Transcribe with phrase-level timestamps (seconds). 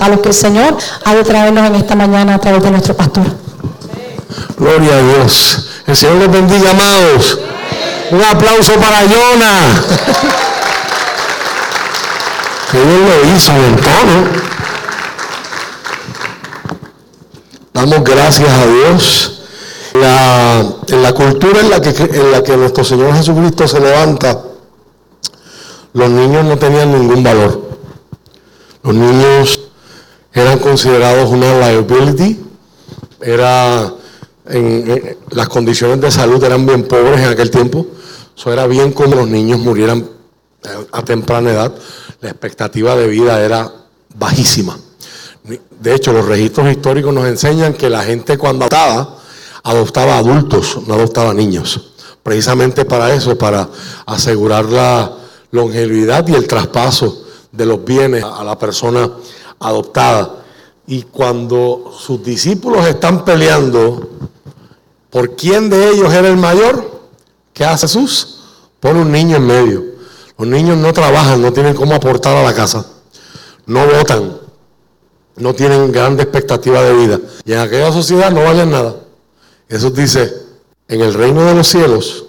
[0.00, 2.94] a lo que el Señor ha de traernos en esta mañana a través de nuestro
[2.94, 3.24] pastor.
[4.56, 5.66] Gloria a Dios.
[5.86, 7.38] El Señor les bendiga, amados.
[8.10, 9.84] Un aplauso para Jonah.
[12.70, 14.44] Que Dios lo hizo en todo.
[17.72, 19.42] Damos gracias a Dios.
[19.94, 24.40] La, en la cultura en la, que, en la que nuestro Señor Jesucristo se levanta,
[25.92, 27.62] los niños no tenían ningún valor.
[28.82, 29.60] Los niños
[30.34, 32.40] eran considerados una liability,
[33.20, 33.94] era
[35.30, 37.86] las condiciones de salud eran bien pobres en aquel tiempo,
[38.36, 40.06] eso era bien como los niños murieran
[40.92, 41.74] a temprana edad,
[42.20, 43.70] la expectativa de vida era
[44.16, 44.78] bajísima.
[45.80, 49.18] De hecho, los registros históricos nos enseñan que la gente cuando adoptaba,
[49.62, 51.92] adoptaba adultos, no adoptaba niños.
[52.22, 53.68] Precisamente para eso, para
[54.06, 55.12] asegurar la
[55.50, 59.10] longevidad y el traspaso de los bienes a la persona
[59.60, 60.44] adoptada.
[60.86, 64.10] Y cuando sus discípulos están peleando
[65.10, 67.00] por quién de ellos era el mayor,
[67.52, 68.40] ¿qué hace Jesús?
[68.80, 69.84] Pone un niño en medio.
[70.36, 72.84] Los niños no trabajan, no tienen cómo aportar a la casa,
[73.66, 74.36] no votan,
[75.36, 77.20] no tienen grande expectativa de vida.
[77.44, 78.96] Y en aquella sociedad no valen nada.
[79.68, 80.34] Jesús dice,
[80.88, 82.26] en el reino de los cielos,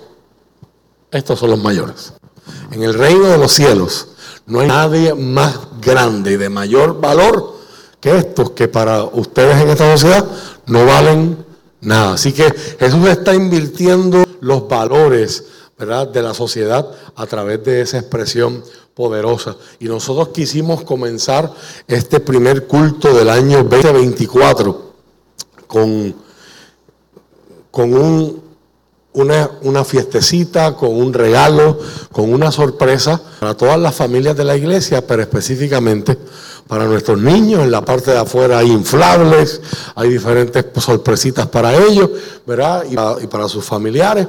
[1.11, 2.13] estos son los mayores.
[2.71, 4.09] En el reino de los cielos
[4.47, 7.55] no hay nadie más grande y de mayor valor
[7.99, 10.25] que estos que para ustedes en esta sociedad
[10.67, 11.43] no valen
[11.81, 12.13] nada.
[12.13, 15.45] Así que Jesús está invirtiendo los valores
[15.77, 16.07] ¿verdad?
[16.07, 19.57] de la sociedad a través de esa expresión poderosa.
[19.79, 21.51] Y nosotros quisimos comenzar
[21.88, 24.93] este primer culto del año 2024
[25.67, 26.16] con,
[27.71, 28.44] con un
[29.16, 31.80] una, fiestecita, con un regalo,
[32.11, 36.17] con una sorpresa para todas las familias de la iglesia, pero específicamente
[36.67, 37.61] para nuestros niños.
[37.61, 39.61] En la parte de afuera hay inflables,
[39.95, 42.09] hay diferentes sorpresitas para ellos,
[42.45, 42.83] ¿verdad?
[43.22, 44.27] Y para, sus familiares.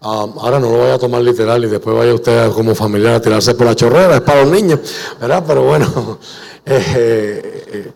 [0.00, 3.22] Ah, ahora no lo voy a tomar literal y después vaya usted como familiar a
[3.22, 4.80] tirarse por la chorrera, es para los niños,
[5.18, 5.44] ¿verdad?
[5.46, 6.18] Pero bueno,
[6.66, 7.92] eh, eh, eh,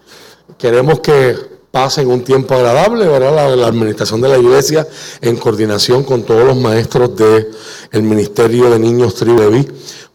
[0.57, 3.55] queremos que pasen un tiempo agradable, ¿verdad?
[3.55, 4.85] La, administración de la iglesia
[5.21, 7.51] en coordinación con todos los maestros del
[7.93, 9.65] el Ministerio de Niños Tribevi,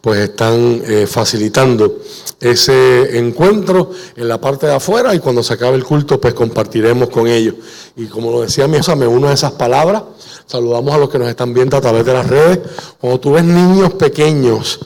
[0.02, 2.02] pues están eh, facilitando
[2.42, 7.08] ese encuentro en la parte de afuera y cuando se acabe el culto pues compartiremos
[7.08, 7.56] con ellos.
[7.96, 10.04] Y como lo decía mi esposa, me uno a esas palabras,
[10.46, 12.60] saludamos a los que nos están viendo a través de las redes,
[13.00, 14.82] cuando tú ves niños pequeños,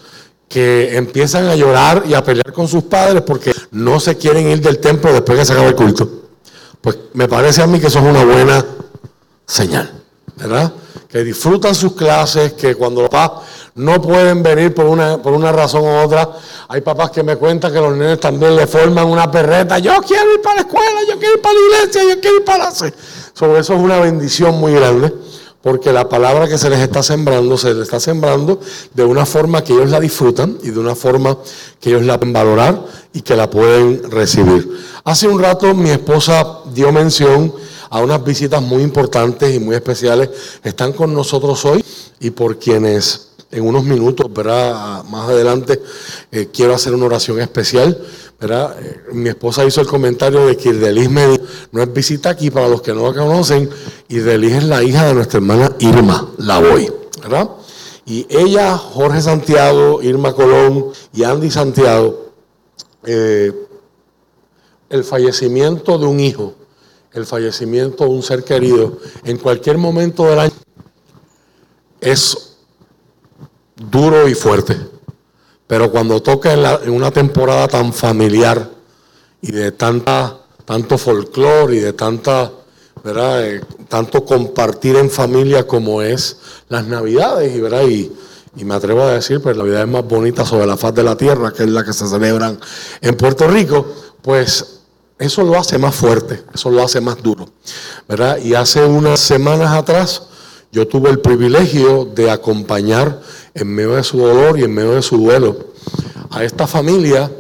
[0.48, 4.62] que empiezan a llorar y a pelear con sus padres porque no se quieren ir
[4.62, 6.27] del templo después que se acabe el culto.
[6.82, 8.66] Pues me parece a mí que eso es una buena
[9.46, 10.04] señal,
[10.36, 10.74] ¿verdad?
[11.10, 13.44] Que disfrutan sus clases, que cuando los papás
[13.76, 16.30] no pueden venir por una, por una razón u otra,
[16.68, 20.34] hay papás que me cuentan que los niños también le forman una perreta, yo quiero
[20.34, 22.72] ir para la escuela, yo quiero ir para la iglesia, yo quiero ir para la...
[22.72, 25.14] Sobre eso es una bendición muy grande
[25.68, 28.60] porque la palabra que se les está sembrando, se les está sembrando
[28.94, 31.38] de una forma que ellos la disfrutan y de una forma
[31.82, 34.66] que ellos la pueden valorar y que la pueden recibir.
[35.04, 37.52] Hace un rato mi esposa dio mención
[37.90, 40.30] a unas visitas muy importantes y muy especiales.
[40.64, 41.84] Están con nosotros hoy
[42.20, 45.04] y por quienes en unos minutos, ¿verdad?
[45.06, 45.82] Más adelante
[46.32, 47.98] eh, quiero hacer una oración especial,
[48.40, 48.76] ¿verdad?
[48.80, 51.40] Eh, mi esposa hizo el comentario de que Irdelis me
[51.72, 53.70] no es visita aquí para los que no la conocen,
[54.10, 56.92] Irdelis es la hija de nuestra hermana Irma la voy.
[58.06, 62.28] Y ella, Jorge Santiago, Irma Colón y Andy Santiago,
[63.04, 63.52] eh,
[64.90, 66.54] el fallecimiento de un hijo,
[67.18, 70.54] el fallecimiento de un ser querido, en cualquier momento del año,
[72.00, 72.58] es
[73.76, 74.78] duro y fuerte.
[75.66, 78.70] Pero cuando toca en, una temporada tan familiar
[79.42, 82.52] y de tanta, tanto folclore y de tanta,
[83.04, 83.46] ¿verdad?
[83.46, 86.38] Eh, tanto compartir en familia como es
[86.70, 87.84] las Navidades, y, ¿verdad?
[87.88, 88.12] Y,
[88.56, 91.04] y me atrevo a decir, pues la Navidad es más bonita sobre la faz de
[91.04, 92.60] la tierra, que es la que se celebran
[93.02, 93.86] en Puerto Rico,
[94.22, 94.77] pues
[95.20, 97.50] eso lo hace más fuerte, eso lo hace más duro,
[98.08, 98.38] ¿verdad?
[98.38, 100.24] Y hace unas semanas atrás
[100.72, 103.22] yo tuve el privilegio de acompañar
[103.54, 105.58] en medio de su dolor y en medio de su duelo
[106.30, 107.32] a esta familia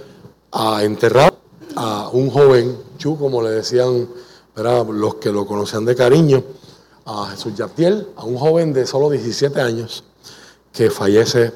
[0.51, 1.33] a enterrar
[1.75, 4.07] a un joven, Chu, como le decían
[4.55, 6.43] los que lo conocían de cariño,
[7.05, 10.03] a Jesús Yartiel, a un joven de solo 17 años
[10.73, 11.53] que fallece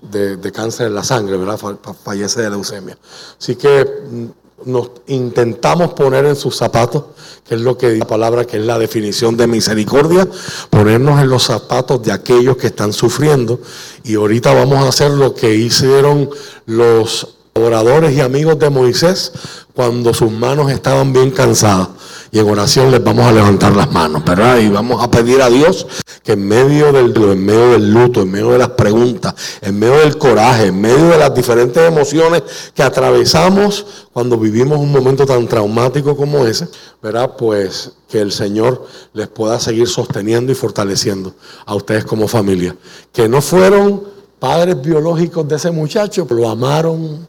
[0.00, 1.58] de, de, cáncer en la sangre, ¿verdad?
[2.02, 2.98] fallece de leucemia.
[3.38, 7.04] Así que mm, nos intentamos poner en sus zapatos,
[7.46, 10.26] que es lo que dice la palabra, que es la definición de misericordia,
[10.70, 13.60] ponernos en los zapatos de aquellos que están sufriendo.
[14.02, 16.30] Y ahorita vamos a hacer lo que hicieron
[16.64, 19.32] los oradores y amigos de Moisés
[19.74, 21.88] cuando sus manos estaban bien cansadas.
[22.32, 24.58] Y en oración les vamos a levantar las manos, ¿verdad?
[24.58, 25.86] Y vamos a pedir a Dios
[26.22, 29.98] que en medio del, en medio del luto, en medio de las preguntas, en medio
[29.98, 32.42] del coraje, en medio de las diferentes emociones
[32.74, 36.68] que atravesamos cuando vivimos un momento tan traumático como ese,
[37.02, 37.36] ¿verdad?
[37.38, 42.76] Pues que el Señor les pueda seguir sosteniendo y fortaleciendo a ustedes como familia.
[43.12, 44.02] Que no fueron
[44.38, 47.26] padres biológicos de ese muchacho, lo amaron,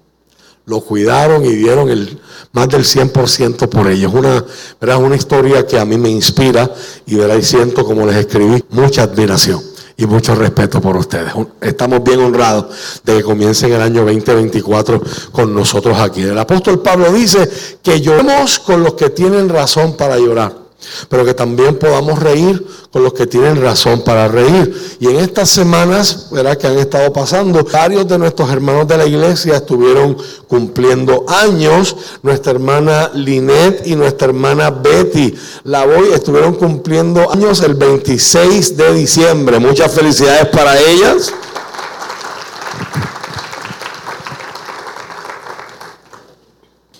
[0.67, 2.19] lo cuidaron y dieron el,
[2.51, 4.13] más del 100% por ellos.
[4.13, 4.43] Una,
[4.79, 4.97] ¿verdad?
[4.97, 6.69] una historia que a mí me inspira
[7.05, 7.37] y, ¿verdad?
[7.37, 9.61] y siento, como les escribí, mucha admiración
[9.95, 11.31] y mucho respeto por ustedes.
[11.61, 16.23] Estamos bien honrados de que comiencen el año 2024 con nosotros aquí.
[16.23, 17.49] El apóstol Pablo dice
[17.81, 20.66] que lloremos con los que tienen razón para llorar
[21.09, 24.97] pero que también podamos reír con los que tienen razón para reír.
[24.99, 26.57] Y en estas semanas, ¿verdad?
[26.57, 30.17] Que han estado pasando, varios de nuestros hermanos de la iglesia estuvieron
[30.47, 31.95] cumpliendo años.
[32.23, 39.59] Nuestra hermana Linet y nuestra hermana Betty Lavoy estuvieron cumpliendo años el 26 de diciembre.
[39.59, 41.33] Muchas felicidades para ellas.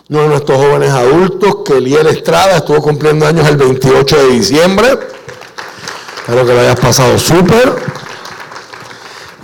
[0.09, 4.87] Uno de nuestros jóvenes adultos, que Eliel Estrada, estuvo cumpliendo años el 28 de diciembre.
[6.19, 7.75] Espero que lo hayas pasado súper.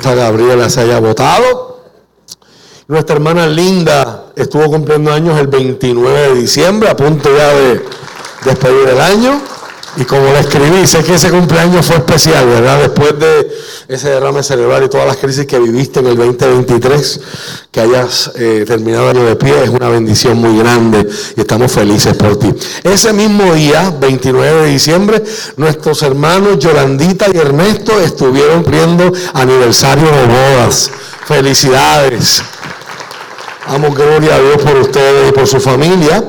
[0.06, 1.84] A Gabriela se haya votado.
[2.88, 7.86] Nuestra hermana Linda estuvo cumpliendo años el 29 de diciembre, a punto ya de
[8.44, 9.42] despedir el año.
[9.96, 12.80] Y como le escribí, sé que ese cumpleaños fue especial, ¿verdad?
[12.80, 13.56] Después de
[13.88, 17.20] ese derrame cerebral y todas las crisis que viviste en el 2023,
[17.72, 21.08] que hayas eh, terminado año de pie, es una bendición muy grande
[21.38, 22.52] y estamos felices por ti.
[22.84, 25.24] Ese mismo día, 29 de diciembre,
[25.58, 30.90] nuestros hermanos Yolandita y Ernesto estuvieron cumpliendo aniversario de bodas.
[31.26, 32.42] Felicidades.
[33.68, 36.24] Amo gloria a Dios por ustedes y por su familia.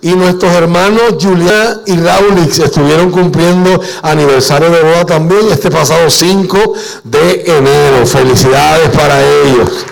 [0.00, 6.74] Y nuestros hermanos Julián y Raulix estuvieron cumpliendo aniversario de boda también este pasado 5
[7.04, 8.06] de enero.
[8.06, 9.86] Felicidades para ellos.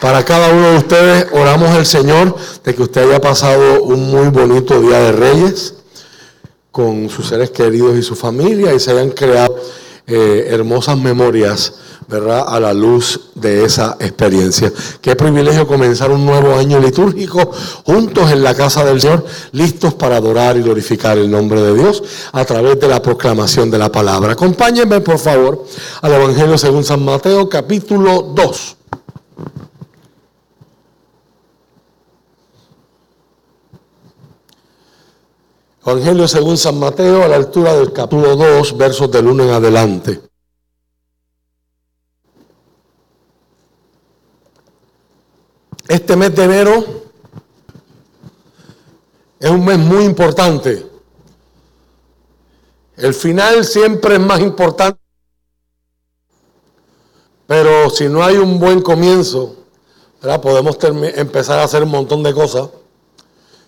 [0.00, 2.34] Para cada uno de ustedes oramos al Señor
[2.64, 5.74] de que usted haya pasado un muy bonito día de Reyes
[6.72, 9.54] con sus seres queridos y su familia y se hayan creado
[10.08, 11.74] eh, hermosas memorias
[12.08, 12.44] ¿verdad?
[12.46, 14.72] a la luz de esa experiencia.
[15.00, 17.50] Qué privilegio comenzar un nuevo año litúrgico
[17.84, 22.02] juntos en la casa del Señor, listos para adorar y glorificar el nombre de Dios
[22.32, 24.32] a través de la proclamación de la palabra.
[24.32, 25.64] Acompáñenme, por favor,
[26.00, 28.76] al Evangelio según San Mateo, capítulo 2.
[35.84, 40.31] Evangelio según San Mateo a la altura del capítulo 2, versos del 1 en adelante.
[45.92, 47.02] Este mes de enero
[49.38, 50.86] es un mes muy importante.
[52.96, 54.98] El final siempre es más importante.
[57.46, 59.54] Pero si no hay un buen comienzo,
[60.40, 60.78] podemos
[61.14, 62.70] empezar a hacer un montón de cosas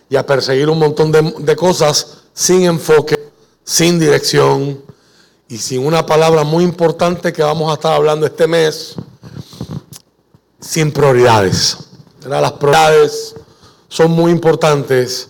[0.09, 3.31] y a perseguir un montón de, cosas sin enfoque,
[3.63, 4.81] sin dirección
[5.47, 8.95] y sin una palabra muy importante que vamos a estar hablando este mes,
[10.59, 11.85] sin prioridades.
[12.25, 13.35] Las prioridades
[13.87, 15.29] son muy importantes.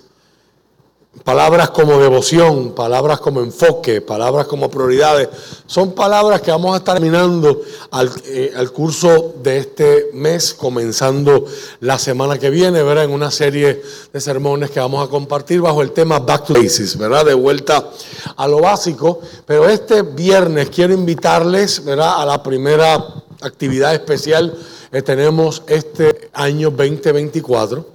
[1.23, 5.29] Palabras como devoción, palabras como enfoque, palabras como prioridades,
[5.65, 11.45] son palabras que vamos a estar terminando al, eh, curso de este mes, comenzando
[11.79, 13.05] la semana que viene, ¿verdad?
[13.05, 13.81] En una serie
[14.11, 17.25] de sermones que vamos a compartir bajo el tema Back to Basics, ¿verdad?
[17.25, 17.89] De vuelta
[18.35, 19.21] a lo básico.
[19.45, 22.21] Pero este viernes quiero invitarles, ¿verdad?
[22.21, 24.57] A la primera actividad especial
[25.03, 27.89] tenemos este año 2024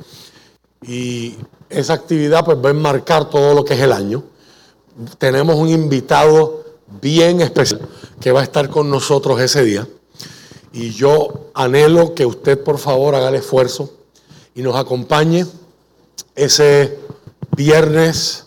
[0.86, 1.36] y
[1.68, 4.24] esa actividad pues va a enmarcar todo lo que es el año.
[5.18, 6.64] Tenemos un invitado
[7.00, 7.88] bien especial
[8.20, 9.86] que va a estar con nosotros ese día
[10.72, 13.92] y yo anhelo que usted por favor haga el esfuerzo
[14.54, 15.46] y nos acompañe
[16.34, 16.98] ese
[17.56, 18.46] viernes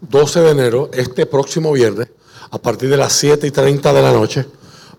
[0.00, 2.08] 12 de enero, este próximo viernes,
[2.50, 4.46] a partir de las 7 y 30 de la noche.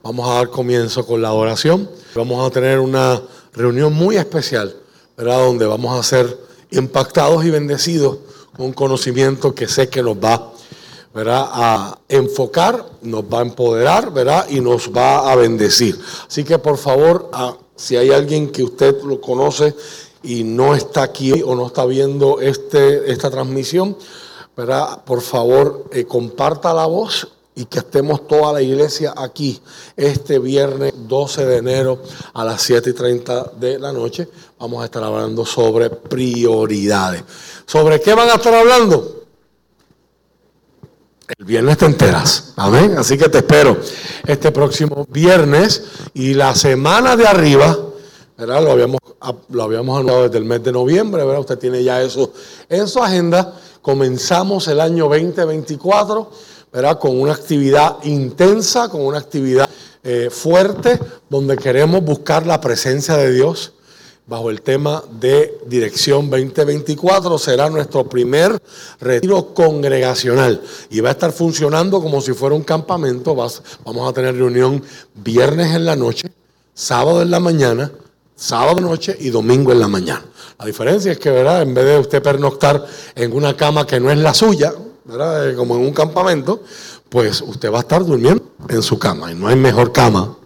[0.03, 1.87] Vamos a dar comienzo con la oración.
[2.15, 3.21] Vamos a tener una
[3.53, 4.75] reunión muy especial,
[5.15, 5.45] ¿verdad?
[5.45, 6.39] Donde vamos a ser
[6.71, 8.17] impactados y bendecidos
[8.55, 10.53] con un conocimiento que sé que nos va
[11.13, 11.45] ¿verdad?
[11.51, 14.47] a enfocar, nos va a empoderar ¿verdad?
[14.49, 15.99] y nos va a bendecir.
[16.27, 17.29] Así que por favor,
[17.75, 19.75] si hay alguien que usted lo conoce
[20.23, 23.95] y no está aquí o no está viendo este, esta transmisión,
[24.57, 25.03] ¿verdad?
[25.05, 29.61] por favor eh, comparta la voz y que estemos toda la iglesia aquí
[29.97, 32.01] este viernes 12 de enero
[32.33, 34.27] a las 7 y 30 de la noche.
[34.59, 37.23] Vamos a estar hablando sobre prioridades.
[37.65, 39.21] ¿Sobre qué van a estar hablando?
[41.37, 42.53] El viernes te enteras.
[42.57, 42.95] Amén.
[42.97, 43.77] Así que te espero
[44.25, 47.77] este próximo viernes y la semana de arriba,
[48.37, 48.63] ¿verdad?
[48.63, 48.99] Lo habíamos,
[49.49, 51.41] lo habíamos anunciado desde el mes de noviembre, ¿verdad?
[51.41, 52.33] Usted tiene ya eso
[52.69, 53.53] en su agenda.
[53.81, 56.31] Comenzamos el año 2024,
[56.71, 56.99] ¿verdad?
[56.99, 59.69] Con una actividad intensa, con una actividad
[60.03, 60.99] eh, fuerte,
[61.29, 63.73] donde queremos buscar la presencia de Dios
[64.25, 67.37] bajo el tema de Dirección 2024.
[67.37, 68.57] Será nuestro primer
[68.99, 73.35] retiro congregacional y va a estar funcionando como si fuera un campamento.
[73.35, 74.81] Vamos a tener reunión
[75.15, 76.31] viernes en la noche,
[76.73, 77.91] sábado en la mañana,
[78.35, 80.25] sábado noche y domingo en la mañana.
[80.57, 81.63] La diferencia es que, ¿verdad?
[81.63, 82.85] En vez de usted pernoctar
[83.15, 84.73] en una cama que no es la suya,
[85.13, 86.63] Eh, como en un campamento,
[87.09, 90.37] pues usted va a estar durmiendo en su cama y no hay mejor cama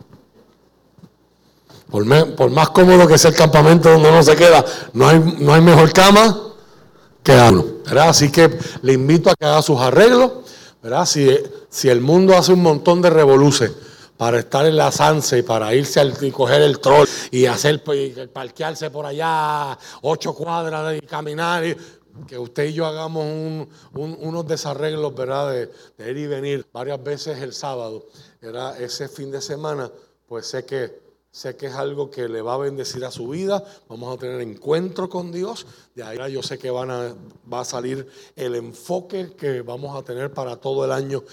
[2.35, 5.61] por, más cómodo que sea el campamento donde uno se queda, no hay, no hay
[5.61, 6.53] mejor cama
[7.23, 7.65] que uno.
[7.85, 8.09] ¿verdad?
[8.09, 10.31] Así que le invito a que haga sus arreglos.
[10.81, 11.05] ¿verdad?
[11.05, 11.29] Si,
[11.69, 13.75] si el mundo hace un montón de revoluciones
[14.17, 17.83] para estar en la Sanse y para irse al, y coger el troll y hacer
[17.93, 21.63] y parquearse por allá ocho cuadras y caminar
[22.27, 25.51] que usted y yo hagamos unos desarreglos ¿verdad?
[25.51, 28.07] De, de, ir y venir varias veces el sábado
[28.41, 28.81] ¿verdad?
[28.81, 29.91] ese fin de semana
[30.27, 31.04] pues sé que
[31.35, 33.61] Sé que es algo que le va a bendecir a su vida.
[33.89, 35.67] Vamos a tener encuentro con Dios.
[35.93, 37.13] De ahí yo sé que van a,
[37.51, 41.25] va a salir el enfoque que vamos a tener para todo el año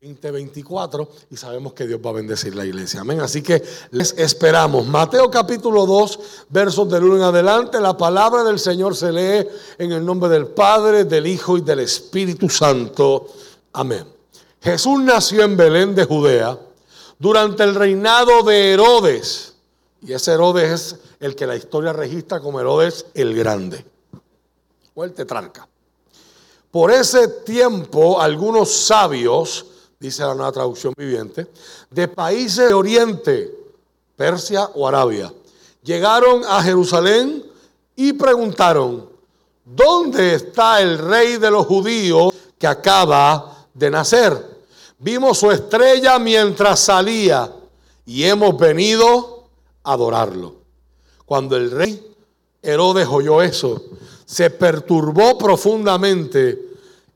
[0.00, 3.02] 2024 y sabemos que Dios va a bendecir la iglesia.
[3.02, 3.20] Amén.
[3.20, 4.86] Así que les esperamos.
[4.86, 7.80] Mateo capítulo 2, versos del 1 en adelante.
[7.80, 11.80] La palabra del Señor se lee en el nombre del Padre, del Hijo y del
[11.80, 13.26] Espíritu Santo.
[13.74, 14.06] Amén.
[14.62, 16.58] Jesús nació en Belén de Judea
[17.18, 19.49] durante el reinado de Herodes
[20.02, 23.84] y ese Herodes es el que la historia registra como Herodes el Grande
[24.94, 25.68] o el tetrarca.
[26.70, 29.66] Por ese tiempo, algunos sabios,
[29.98, 31.48] dice la nueva traducción viviente,
[31.90, 33.50] de países de Oriente,
[34.16, 35.32] Persia o Arabia,
[35.82, 37.44] llegaron a Jerusalén
[37.96, 39.08] y preguntaron,
[39.64, 44.60] ¿dónde está el rey de los judíos que acaba de nacer?
[44.98, 47.52] Vimos su estrella mientras salía
[48.06, 49.39] y hemos venido
[49.84, 50.56] adorarlo.
[51.26, 52.14] Cuando el rey
[52.62, 53.82] Herodes oyó eso,
[54.24, 56.58] se perturbó profundamente,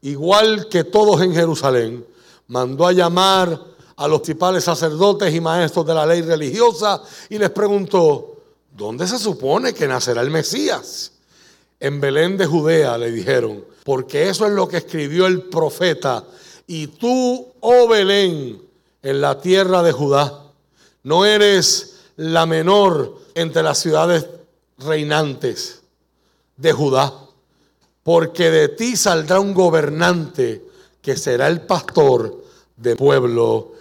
[0.02, 2.04] igual que todos en Jerusalén,
[2.48, 3.60] mandó a llamar
[3.96, 8.36] a los principales sacerdotes y maestros de la ley religiosa y les preguntó,
[8.76, 11.12] ¿dónde se supone que nacerá el Mesías?
[11.78, 16.24] En Belén de Judea le dijeron, porque eso es lo que escribió el profeta,
[16.66, 18.60] y tú, oh Belén,
[19.02, 20.44] en la tierra de Judá,
[21.02, 24.26] no eres la menor entre las ciudades
[24.78, 25.82] reinantes
[26.56, 27.12] de Judá,
[28.02, 30.64] porque de ti saldrá un gobernante
[31.00, 32.42] que será el pastor
[32.76, 33.72] del pueblo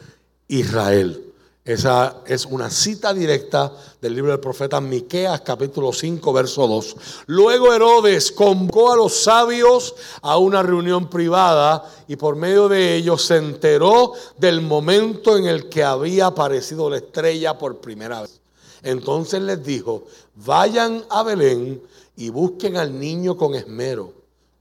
[0.47, 1.32] Israel.
[1.65, 6.95] Esa es una cita directa del libro del profeta Miqueas, capítulo 5, verso 2.
[7.27, 13.25] Luego Herodes convocó a los sabios a una reunión privada y por medio de ellos
[13.25, 18.41] se enteró del momento en el que había aparecido la estrella por primera vez.
[18.81, 20.03] Entonces les dijo,
[20.35, 21.81] vayan a Belén
[22.17, 24.11] y busquen al niño con esmero.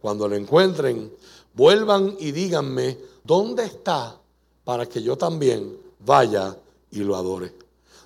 [0.01, 1.13] Cuando lo encuentren,
[1.53, 4.17] vuelvan y díganme dónde está
[4.63, 6.57] para que yo también vaya
[6.93, 7.53] y lo adore.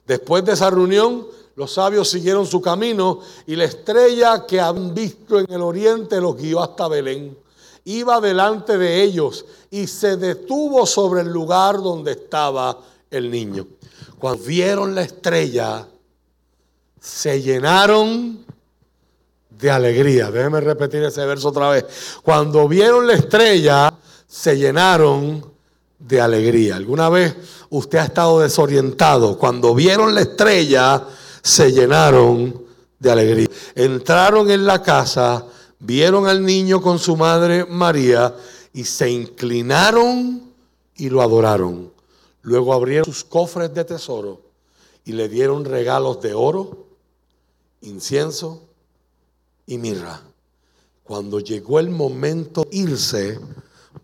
[0.06, 1.26] Después de esa reunión,
[1.56, 6.36] los sabios siguieron su camino y la estrella que han visto en el oriente los
[6.36, 7.36] guió hasta Belén.
[7.84, 12.78] Iba delante de ellos y se detuvo sobre el lugar donde estaba
[13.10, 13.66] el niño.
[14.18, 15.86] Cuando vieron la estrella,
[17.00, 18.44] se llenaron
[19.50, 20.30] de alegría.
[20.30, 21.86] Déjenme repetir ese verso otra vez.
[22.22, 23.94] Cuando vieron la estrella,
[24.26, 25.55] se llenaron
[25.98, 26.76] de alegría.
[26.76, 27.36] ¿Alguna vez
[27.70, 29.38] usted ha estado desorientado?
[29.38, 31.04] Cuando vieron la estrella,
[31.42, 32.64] se llenaron
[32.98, 33.48] de alegría.
[33.74, 35.46] Entraron en la casa,
[35.78, 38.34] vieron al niño con su madre María
[38.72, 40.52] y se inclinaron
[40.96, 41.92] y lo adoraron.
[42.42, 44.40] Luego abrieron sus cofres de tesoro
[45.04, 46.86] y le dieron regalos de oro,
[47.80, 48.62] incienso
[49.66, 50.20] y mirra.
[51.04, 53.40] Cuando llegó el momento de irse,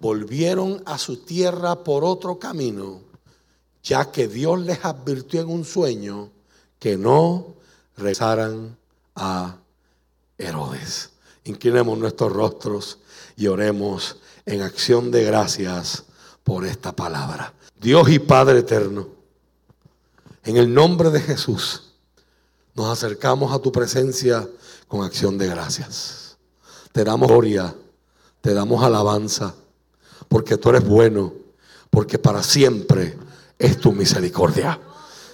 [0.03, 3.03] volvieron a su tierra por otro camino,
[3.85, 6.33] ya que Dios les advirtió en un sueño
[6.81, 7.55] que no
[7.97, 8.77] regresaran
[9.15, 9.59] a
[10.37, 11.11] Herodes.
[11.45, 12.99] Inclinemos nuestros rostros
[13.37, 16.03] y oremos en acción de gracias
[16.43, 17.55] por esta palabra.
[17.81, 19.07] Dios y Padre eterno,
[20.43, 21.93] en el nombre de Jesús,
[22.75, 24.49] nos acercamos a tu presencia
[24.89, 26.39] con acción de gracias.
[26.91, 27.73] Te damos gloria,
[28.41, 29.55] te damos alabanza,
[30.33, 31.31] porque tú eres bueno,
[31.91, 33.19] porque para siempre
[33.59, 34.81] es tu misericordia.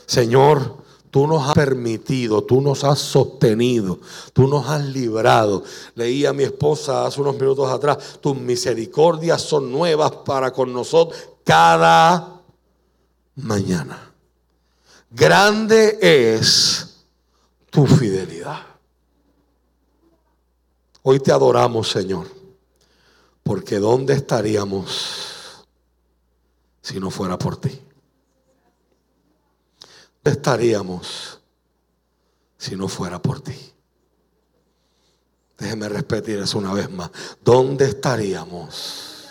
[0.07, 0.77] Señor,
[1.11, 3.99] Tú nos has permitido, tú nos has sostenido,
[4.35, 5.65] tú nos has librado.
[5.95, 11.19] Leí a mi esposa hace unos minutos atrás, tus misericordias son nuevas para con nosotros
[11.45, 12.43] cada
[13.37, 14.13] mañana.
[15.11, 17.07] Grande es
[17.71, 18.67] tu fidelidad.
[21.01, 22.38] Hoy te adoramos, Señor,
[23.49, 25.65] porque ¿dónde estaríamos
[26.83, 27.81] si no fuera por ti?
[30.23, 31.41] estaríamos
[32.59, 33.57] si no fuera por ti?
[35.57, 37.11] Déjeme repetir eso una vez más.
[37.43, 39.25] ¿Dónde estaríamos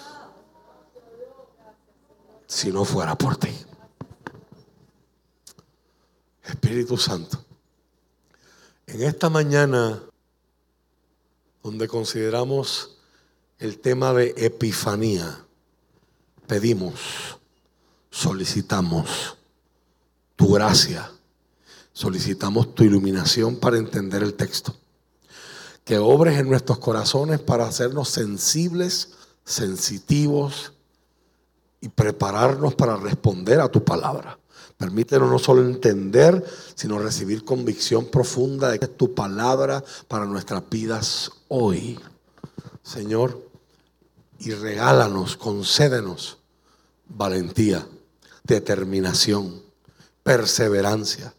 [2.48, 3.56] si no fuera por ti?
[6.44, 7.38] Espíritu Santo,
[8.88, 10.02] en esta mañana
[11.62, 12.97] donde consideramos
[13.60, 15.46] el tema de epifanía,
[16.48, 17.40] pedimos,
[18.12, 19.38] solicitamos
[20.38, 21.12] tu gracia.
[21.92, 24.74] Solicitamos tu iluminación para entender el texto.
[25.84, 30.74] Que obres en nuestros corazones para hacernos sensibles, sensitivos
[31.82, 34.38] y prepararnos para responder a tu palabra.
[34.78, 36.46] Permítenos no solo entender,
[36.76, 42.00] sino recibir convicción profunda de que es tu palabra para nuestras vidas hoy.
[42.84, 43.47] Señor,
[44.40, 46.38] y regálanos, concédenos
[47.10, 47.88] valentía,
[48.44, 49.62] determinación
[50.24, 51.34] perseverancia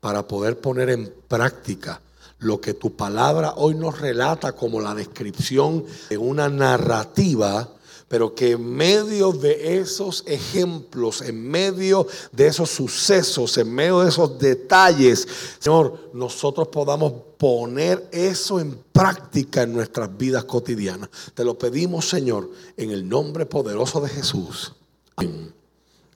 [0.00, 2.00] para poder poner en práctica
[2.38, 7.68] lo que tu palabra hoy nos relata como la descripción de una narrativa,
[8.06, 14.08] pero que en medio de esos ejemplos, en medio de esos sucesos, en medio de
[14.08, 15.26] esos detalles,
[15.58, 21.08] Señor, nosotros podamos poner eso en práctica en nuestras vidas cotidianas.
[21.34, 24.74] Te lo pedimos, Señor, en el nombre poderoso de Jesús.
[25.16, 25.54] Amén.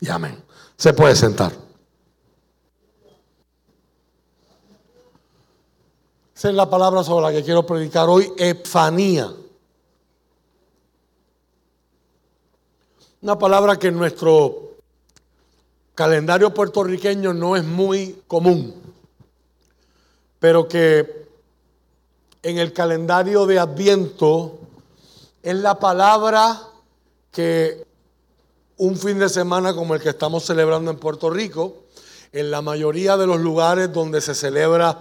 [0.01, 0.43] Y amén.
[0.77, 1.53] Se puede sentar.
[6.35, 9.33] Esa es la palabra sobre la que quiero predicar hoy, epifanía.
[13.21, 14.73] Una palabra que en nuestro
[15.95, 18.75] calendario puertorriqueño no es muy común,
[20.43, 21.29] pero que
[22.43, 24.59] en el calendario de Adviento
[25.41, 26.61] es la palabra
[27.31, 27.87] que
[28.77, 31.85] un fin de semana como el que estamos celebrando en Puerto Rico,
[32.33, 34.99] en la mayoría de los lugares donde se celebra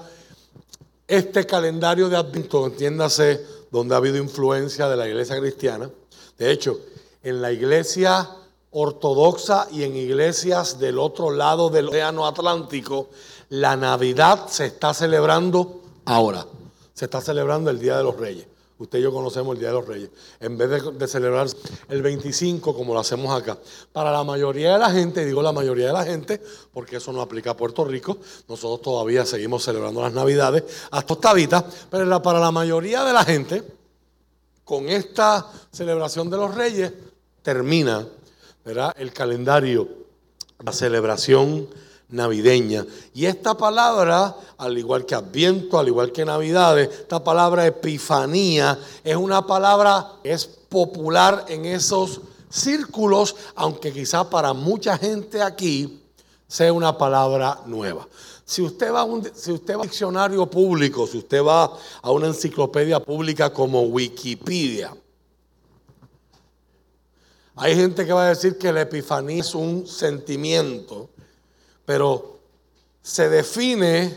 [1.08, 5.90] este calendario de Adviento, entiéndase, donde ha habido influencia de la iglesia cristiana.
[6.38, 6.80] De hecho,
[7.24, 8.30] en la iglesia
[8.70, 13.10] ortodoxa y en iglesias del otro lado del océano Atlántico,
[13.52, 16.46] la Navidad se está celebrando ahora.
[16.94, 18.48] Se está celebrando el Día de los Reyes.
[18.78, 20.10] Usted y yo conocemos el Día de los Reyes.
[20.40, 21.48] En vez de, celebrar
[21.90, 23.58] el 25 como lo hacemos acá.
[23.92, 27.22] Para la mayoría de la gente, digo la mayoría de la gente, porque eso no
[27.22, 32.52] aplica a Puerto Rico, nosotros todavía seguimos celebrando las Navidades hasta octavita, pero para la
[32.52, 33.64] mayoría de la gente,
[34.64, 36.94] con esta celebración de los Reyes,
[37.42, 38.08] termina
[38.96, 39.90] el calendario,
[40.64, 41.68] la celebración
[42.12, 42.86] navideña.
[43.14, 49.16] Y esta palabra, al igual que Adviento, al igual que Navidades, esta palabra Epifanía es
[49.16, 56.04] una palabra es popular en esos círculos, aunque quizá para mucha gente aquí
[56.48, 58.08] sea una palabra nueva.
[58.44, 61.72] Si usted, va a un, si usted va a un diccionario público, si usted va
[62.02, 64.94] a una enciclopedia pública como Wikipedia,
[67.56, 71.10] hay gente que va a decir que la epifanía es un sentimiento
[71.92, 72.40] pero
[73.02, 74.16] se define,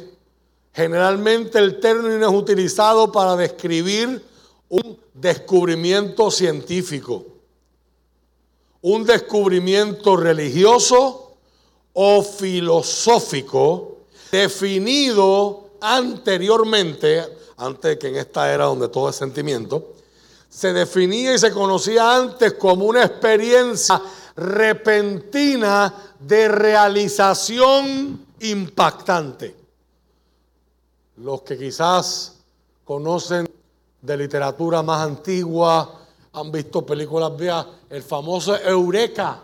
[0.73, 4.25] generalmente el término es utilizado para describir
[4.69, 7.25] un descubrimiento científico,
[8.81, 11.33] un descubrimiento religioso
[11.95, 13.97] o filosófico
[14.31, 17.25] definido anteriormente,
[17.57, 19.95] antes que en esta era donde todo es sentimiento,
[20.49, 24.01] se definía y se conocía antes como una experiencia
[24.37, 29.57] repentina de realización impactante.
[31.17, 32.41] Los que quizás
[32.85, 33.49] conocen
[34.03, 36.01] de literatura más antigua,
[36.33, 39.41] han visto películas viejas, el famoso Eureka,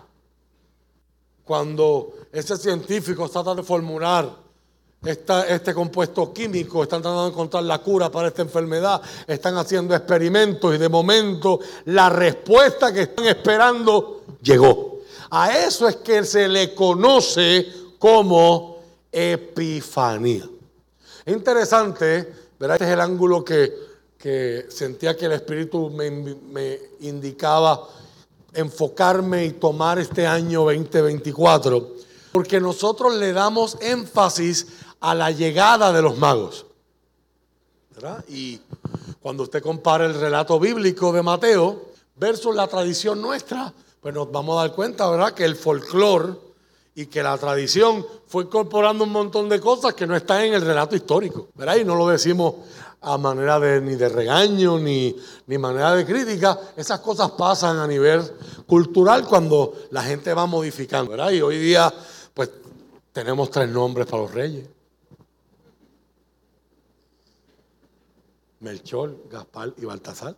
[1.44, 4.49] cuando ese científico trata de formular
[5.02, 10.74] este compuesto químico, están tratando de encontrar la cura para esta enfermedad, están haciendo experimentos
[10.74, 15.00] y de momento la respuesta que están esperando llegó.
[15.30, 17.66] A eso es que se le conoce
[17.98, 18.78] como
[19.10, 20.44] epifanía.
[21.24, 22.76] Es interesante, ¿verdad?
[22.76, 23.72] Este es el ángulo que,
[24.18, 27.88] que sentía que el Espíritu me, me indicaba
[28.52, 31.94] enfocarme y tomar este año 2024,
[32.32, 34.66] porque nosotros le damos énfasis
[35.00, 36.66] a la llegada de los magos.
[37.94, 38.24] ¿verdad?
[38.28, 38.60] Y
[39.20, 44.58] cuando usted compara el relato bíblico de Mateo versus la tradición nuestra, pues nos vamos
[44.58, 45.32] a dar cuenta, ¿verdad?
[45.32, 46.34] Que el folclore
[46.94, 50.62] y que la tradición fue incorporando un montón de cosas que no están en el
[50.62, 51.76] relato histórico, ¿verdad?
[51.76, 52.54] Y no lo decimos
[53.02, 56.58] a manera de ni de regaño ni, ni manera de crítica.
[56.76, 58.22] Esas cosas pasan a nivel
[58.66, 61.30] cultural cuando la gente va modificando, ¿verdad?
[61.30, 61.92] Y hoy día,
[62.34, 62.50] pues,
[63.12, 64.66] tenemos tres nombres para los reyes.
[68.60, 70.36] Melchor, Gaspar y Baltasar.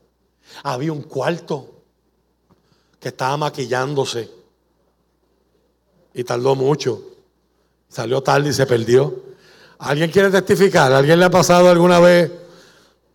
[0.63, 1.69] Había un cuarto
[2.99, 4.31] que estaba maquillándose
[6.15, 7.03] y tardó mucho.
[7.89, 9.33] Salió tarde y se perdió.
[9.79, 10.93] ¿Alguien quiere testificar?
[10.93, 12.31] ¿Alguien le ha pasado alguna vez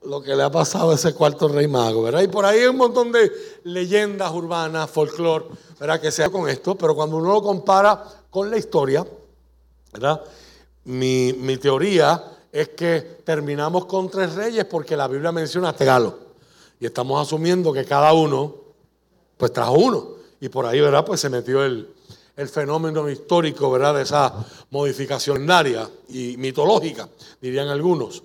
[0.04, 2.04] lo que le ha pasado a ese cuarto rey mago?
[2.04, 2.22] ¿verdad?
[2.22, 3.32] Y por ahí hay un montón de
[3.64, 5.46] leyendas urbanas, folclore,
[5.80, 6.02] ¿verdad?
[6.02, 9.08] Que se con esto, pero cuando uno lo compara con la historia,
[9.94, 10.22] ¿verdad?
[10.84, 16.18] Mi, mi teoría es que terminamos con tres reyes porque la Biblia menciona tegalo.
[16.80, 18.56] Y estamos asumiendo que cada uno,
[19.38, 20.08] pues trajo uno.
[20.42, 21.06] Y por ahí, ¿verdad?
[21.06, 21.88] Pues se metió el,
[22.36, 23.94] el fenómeno histórico, ¿verdad?
[23.94, 24.34] De esa
[24.72, 25.48] modificación
[26.10, 27.08] y mitológica,
[27.40, 28.24] dirían algunos.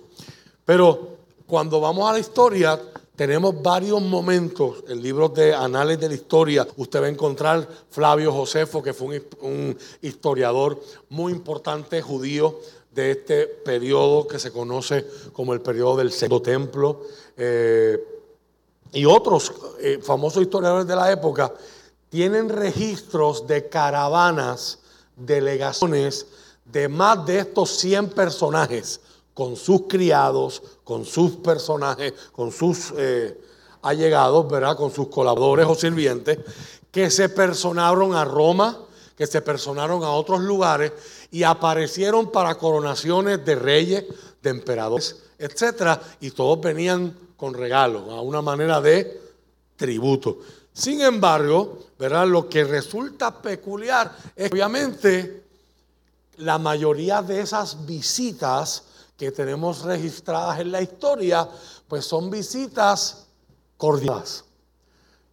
[0.65, 2.79] Pero cuando vamos a la historia,
[3.15, 6.67] tenemos varios momentos en libros de análisis de la historia.
[6.77, 12.59] Usted va a encontrar Flavio Josefo, que fue un, historiador muy importante judío
[12.93, 17.01] de este periodo que se conoce como el periodo del Segundo Templo.
[17.35, 18.01] Eh,
[18.93, 21.51] y otros eh, famosos historiadores de la época
[22.09, 24.79] tienen registros de caravanas,
[25.15, 26.27] delegaciones
[26.65, 29.01] de más de estos 100 personajes,
[29.33, 33.39] con sus criados, con sus personajes, con sus eh,
[33.81, 34.77] allegados, ¿verdad?
[34.77, 36.37] Con sus colaboradores o sirvientes,
[36.91, 38.77] que se personaron a Roma,
[39.17, 40.91] que se personaron a otros lugares
[41.33, 44.05] y aparecieron para coronaciones de reyes,
[44.43, 45.99] de emperadores, etc.
[46.21, 49.19] Y todos venían con regalos, a una manera de
[49.75, 50.37] tributo.
[50.71, 52.27] Sin embargo, ¿verdad?
[52.27, 55.43] lo que resulta peculiar es obviamente
[56.37, 58.83] la mayoría de esas visitas
[59.17, 61.49] que tenemos registradas en la historia,
[61.87, 63.25] pues son visitas
[63.75, 64.45] cordiales.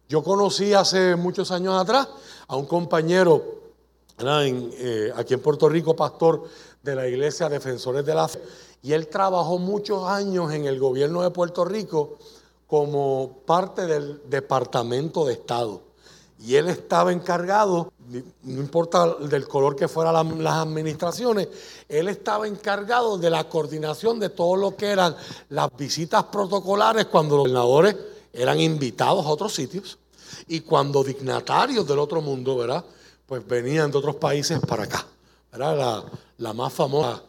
[0.09, 2.07] Yo conocí hace muchos años atrás
[2.47, 3.60] a un compañero
[4.23, 6.43] eh, aquí en Puerto Rico, pastor
[6.81, 8.39] de la iglesia Defensores de la Fe,
[8.83, 12.17] y él trabajó muchos años en el gobierno de Puerto Rico
[12.67, 15.81] como parte del Departamento de Estado.
[16.39, 17.91] Y él estaba encargado,
[18.43, 21.49] no importa del color que fueran las administraciones,
[21.87, 25.15] él estaba encargado de la coordinación de todo lo que eran
[25.49, 27.95] las visitas protocolares cuando los gobernadores
[28.33, 29.99] eran invitados a otros sitios
[30.47, 32.83] y cuando dignatarios del otro mundo, ¿verdad?
[33.31, 35.05] Pues venían de otros países para acá.
[35.53, 35.77] ¿verdad?
[35.77, 36.03] La,
[36.39, 37.23] la más famosa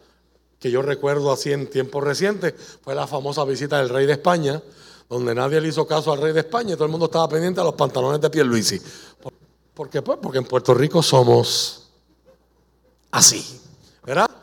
[0.59, 4.61] que yo recuerdo así en tiempos recientes fue la famosa visita del rey de España,
[5.09, 7.61] donde nadie le hizo caso al rey de España y todo el mundo estaba pendiente
[7.61, 8.83] a los pantalones de Pierluisi.
[9.23, 9.33] ¿Por,
[9.75, 10.03] ¿Por qué?
[10.03, 11.89] Pues porque en Puerto Rico somos
[13.13, 13.61] así,
[14.05, 14.29] ¿verdad?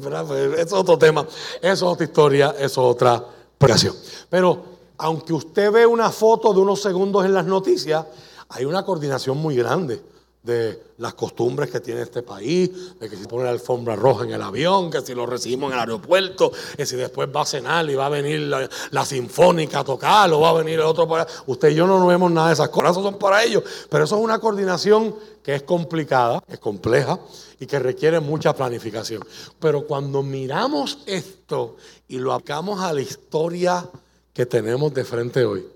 [0.00, 1.26] Pues, es otro tema,
[1.60, 3.22] es otra historia, es otra
[3.54, 3.94] operación.
[4.30, 4.64] Pero
[4.96, 8.06] aunque usted ve una foto de unos segundos en las noticias,
[8.48, 10.08] hay una coordinación muy grande
[10.42, 14.30] de las costumbres que tiene este país, de que si pone la alfombra roja en
[14.30, 17.88] el avión, que si lo recibimos en el aeropuerto, que si después va a cenar
[17.90, 21.26] y va a venir la, sinfónica a tocar o va a venir el otro para...
[21.46, 24.16] Usted y yo no vemos nada de esas cosas, eso son para ellos, pero eso
[24.16, 27.18] es una coordinación que es complicada, es compleja
[27.58, 29.22] y que requiere mucha planificación.
[29.58, 31.76] Pero cuando miramos esto
[32.08, 33.86] y lo aplicamos a la historia
[34.32, 35.66] que tenemos de frente hoy,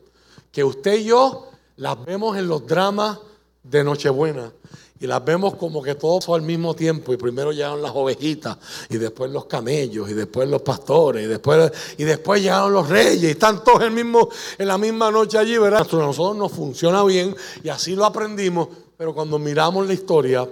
[0.50, 3.18] que usted y yo las vemos en los dramas
[3.64, 4.52] de Nochebuena
[5.00, 8.56] y las vemos como que todo al mismo tiempo y primero llegaron las ovejitas
[8.88, 13.22] y después los camellos y después los pastores y después, y después llegaron los reyes
[13.22, 15.86] y están todos el mismo, en la misma noche allí, ¿verdad?
[15.90, 20.48] Nosotros nos funciona bien y así lo aprendimos, pero cuando miramos la historia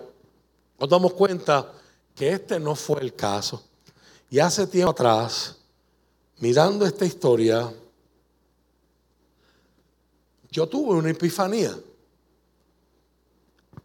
[0.78, 1.72] nos damos cuenta
[2.14, 3.62] que este no fue el caso.
[4.28, 5.56] Y hace tiempo atrás,
[6.40, 7.72] mirando esta historia,
[10.50, 11.74] yo tuve una epifanía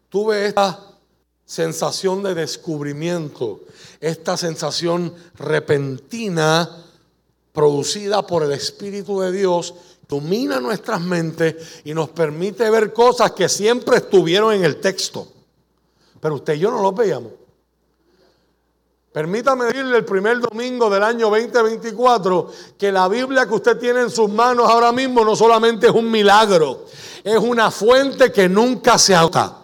[0.10, 0.80] tuve esta
[1.46, 3.62] sensación de descubrimiento,
[4.02, 6.84] esta sensación repentina
[7.54, 9.74] producida por el Espíritu de Dios,
[10.08, 15.28] domina nuestras mentes y nos permite ver cosas que siempre estuvieron en el texto.
[16.20, 17.32] Pero usted y yo no los veíamos.
[19.12, 24.12] Permítame decirle el primer domingo del año 2024 que la Biblia que usted tiene en
[24.12, 26.86] sus manos ahora mismo no solamente es un milagro,
[27.24, 29.64] es una fuente que nunca se agota.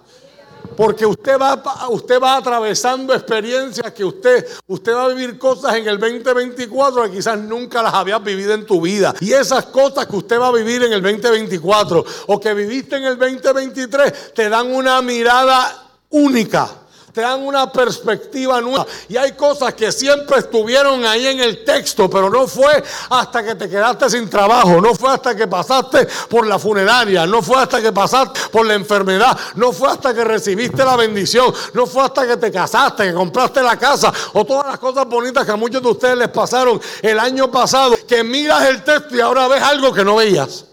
[0.75, 5.87] Porque usted va, usted va atravesando experiencias que usted, usted va a vivir cosas en
[5.87, 9.13] el 2024 que quizás nunca las habías vivido en tu vida.
[9.19, 13.05] Y esas cosas que usted va a vivir en el 2024 o que viviste en
[13.05, 16.82] el 2023 te dan una mirada única
[17.13, 18.85] te dan una perspectiva nueva.
[19.07, 23.55] Y hay cosas que siempre estuvieron ahí en el texto, pero no fue hasta que
[23.55, 27.81] te quedaste sin trabajo, no fue hasta que pasaste por la funeraria, no fue hasta
[27.81, 32.25] que pasaste por la enfermedad, no fue hasta que recibiste la bendición, no fue hasta
[32.25, 35.83] que te casaste, que compraste la casa o todas las cosas bonitas que a muchos
[35.83, 39.93] de ustedes les pasaron el año pasado, que miras el texto y ahora ves algo
[39.93, 40.65] que no veías.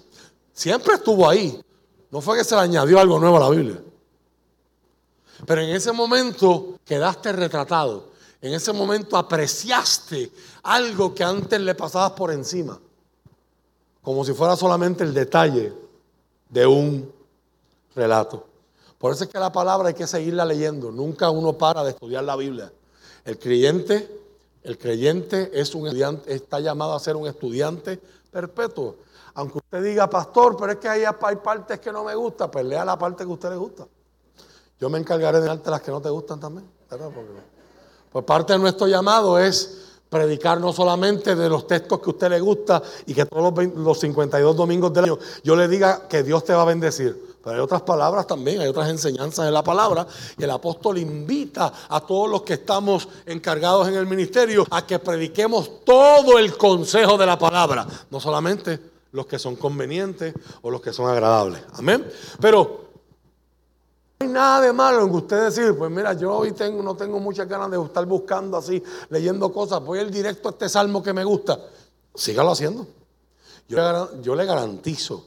[0.54, 1.60] Siempre estuvo ahí.
[2.10, 3.76] No fue que se le añadió algo nuevo a la Biblia.
[5.46, 8.10] Pero en ese momento quedaste retratado.
[8.40, 12.78] En ese momento apreciaste algo que antes le pasabas por encima.
[14.02, 15.72] Como si fuera solamente el detalle
[16.48, 17.12] de un
[17.94, 18.46] relato.
[18.98, 20.90] Por eso es que la palabra hay que seguirla leyendo.
[20.90, 22.72] Nunca uno para de estudiar la Biblia.
[23.24, 24.08] El creyente,
[24.62, 28.00] el creyente es un estudiante, está llamado a ser un estudiante
[28.30, 28.96] perpetuo.
[29.34, 31.04] Aunque usted diga, pastor, pero es que hay,
[31.42, 33.86] partes que no me gustan, pues lea la parte que a usted le gusta.
[34.80, 36.66] Yo me encargaré de darte las que no te gustan también.
[38.10, 42.30] pues parte de nuestro llamado es predicar no solamente de los textos que a usted
[42.30, 46.22] le gusta y que todos los, los 52 domingos del año yo le diga que
[46.22, 47.30] Dios te va a bendecir.
[47.42, 50.06] Pero hay otras palabras también, hay otras enseñanzas en la palabra.
[50.36, 54.98] Y el apóstol invita a todos los que estamos encargados en el ministerio a que
[54.98, 57.86] prediquemos todo el consejo de la palabra.
[58.10, 58.78] No solamente
[59.12, 61.62] los que son convenientes o los que son agradables.
[61.72, 62.06] Amén.
[62.40, 62.79] Pero
[64.22, 67.18] hay nada de malo en que usted decir, pues mira, yo hoy tengo, no tengo
[67.18, 71.14] muchas ganas de estar buscando así, leyendo cosas, voy el directo a este salmo que
[71.14, 71.58] me gusta.
[72.14, 72.86] Sígalo haciendo.
[73.66, 75.24] Yo, le garantizo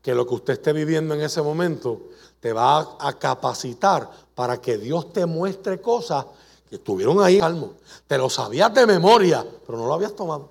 [0.00, 2.00] que lo que usted esté viviendo en ese momento
[2.40, 6.24] te va a capacitar para que Dios te muestre cosas
[6.66, 7.72] que estuvieron ahí en salmo.
[8.06, 10.48] Te lo sabías de memoria, pero no lo habías tomado.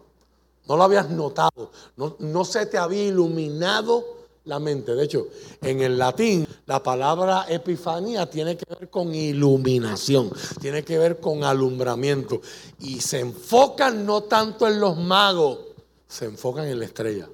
[0.67, 1.71] No lo habías notado.
[1.97, 4.95] No, no se te había iluminado la mente.
[4.95, 5.27] De hecho,
[5.61, 11.43] en el latín, la palabra epifanía tiene que ver con iluminación, tiene que ver con
[11.43, 12.41] alumbramiento.
[12.79, 15.59] Y se enfocan no tanto en los magos,
[16.07, 17.29] se enfocan en la estrella.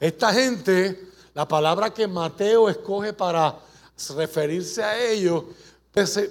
[0.00, 3.58] Esta gente, la palabra que Mateo escoge para
[4.16, 5.44] referirse a ellos,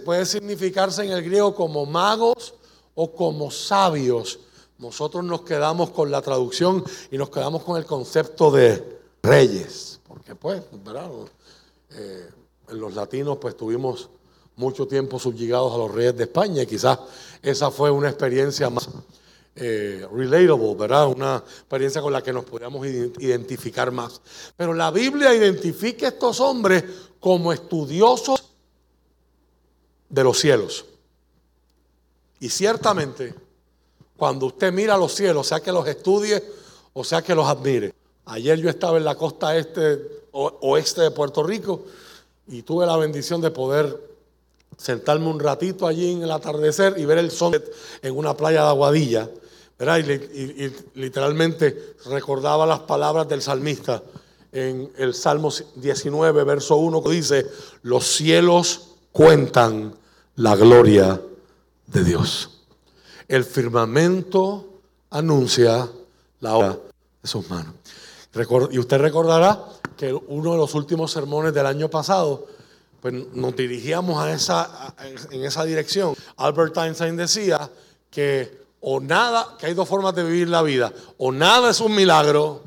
[0.03, 2.53] puede significarse en el griego como magos
[2.93, 4.39] o como sabios
[4.84, 10.36] nosotros nos quedamos con la traducción y nos quedamos con el concepto de reyes, porque
[10.36, 11.10] pues, ¿verdad?
[11.91, 12.30] Eh,
[12.67, 14.10] los latinos pues tuvimos
[14.58, 17.00] mucho tiempo subyugados a los reyes de España y quizás
[17.41, 18.89] esa fue una experiencia más
[19.56, 21.08] eh, relatable, ¿verdad?
[21.08, 24.19] Una experiencia con la que nos podíamos identificar más.
[24.58, 26.84] Pero la Biblia identifica a estos hombres
[27.22, 28.52] como estudiosos
[30.10, 30.86] de los cielos.
[32.41, 33.34] Y ciertamente
[34.17, 36.43] cuando usted mira los cielos, sea que los estudie
[36.93, 37.93] o sea que los admire.
[38.26, 39.99] Ayer yo estaba en la costa este,
[40.32, 41.86] oeste de Puerto Rico
[42.47, 43.99] y tuve la bendición de poder
[44.78, 47.62] sentarme un ratito allí en el atardecer y ver el sol
[48.02, 49.30] en una playa de Aguadilla.
[49.80, 54.02] Y, literalmente recordaba las palabras del salmista
[54.52, 57.47] en el Salmo 19, verso 1, que dice,
[57.82, 59.93] los cielos cuentan
[60.36, 61.19] la gloria
[61.88, 62.52] de Dios.
[63.34, 65.89] El firmamento anuncia
[66.39, 66.78] la obra
[67.19, 67.74] de sus manos.
[68.69, 69.60] Y usted recordará
[69.98, 72.46] que uno de los últimos sermones del año pasado,
[73.02, 74.93] pues nos dirigíamos a esa,
[75.32, 76.13] en esa dirección.
[76.38, 77.72] Albert Einstein decía
[78.12, 81.96] que o nada, que hay dos formas de vivir la vida, o nada es un
[81.96, 82.62] milagro,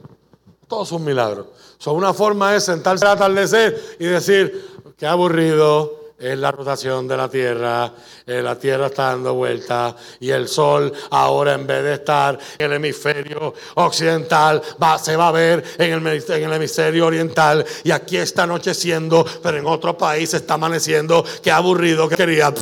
[0.66, 1.52] todo es un milagro.
[1.78, 7.16] So, una forma es sentarse al atardecer y decir, qué aburrido, es la rotación de
[7.16, 7.92] la Tierra,
[8.26, 12.66] eh, la Tierra está dando vuelta y el Sol ahora en vez de estar en
[12.66, 14.62] el hemisferio occidental
[15.02, 19.58] se va a ver en el, en el hemisferio oriental y aquí está anocheciendo, pero
[19.58, 22.52] en otro país está amaneciendo, qué aburrido que quería.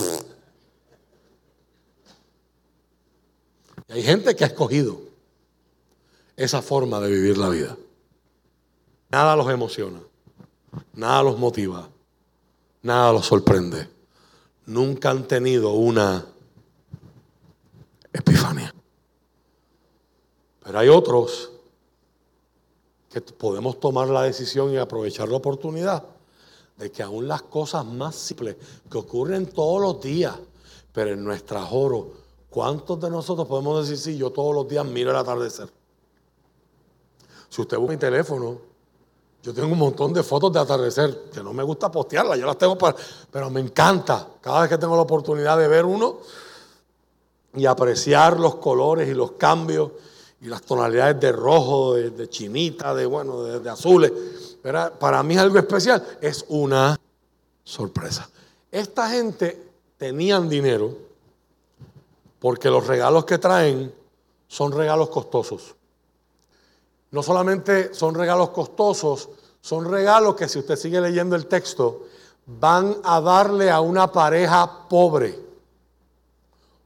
[3.89, 5.01] Y hay gente que ha escogido
[6.37, 7.77] esa forma de vivir la vida.
[9.11, 10.01] Nada los emociona,
[10.95, 11.89] nada los motiva
[12.85, 13.89] nada los sorprende.
[14.67, 16.25] Nunca han tenido una
[18.13, 18.73] epifanía.
[20.63, 21.51] Pero hay otros
[23.11, 26.05] que podemos tomar la decisión y aprovechar la oportunidad
[26.77, 28.57] de que aún las cosas más simples
[28.91, 30.35] que ocurren todos los días,
[30.93, 32.13] pero en nuestra oro,
[32.51, 35.71] ¿cuántos de nosotros podemos decir, sí, yo todos los días miro el atardecer?
[37.49, 38.74] Si usted busca mi teléfono,
[39.45, 42.57] yo tengo un montón de fotos de atardecer, que no me gusta postearlas, yo las
[42.57, 42.97] tengo para,
[43.31, 44.27] pero me encanta.
[44.41, 46.21] Cada vez que tengo la oportunidad de ver uno
[47.55, 49.91] y apreciar los colores y los cambios
[50.41, 54.11] y las tonalidades de rojo, de, chinita, de bueno, de, azules.
[54.99, 56.99] Para mí es algo especial, es una
[57.63, 58.31] sorpresa.
[58.73, 59.63] Esta gente
[59.99, 60.91] tenían dinero
[62.39, 63.93] porque los regalos que traen
[64.49, 65.75] son regalos costosos
[67.15, 69.29] no solamente son regalos costosos,
[69.61, 72.07] son regalos que si usted sigue leyendo el texto,
[72.45, 75.39] van a darle a una pareja pobre.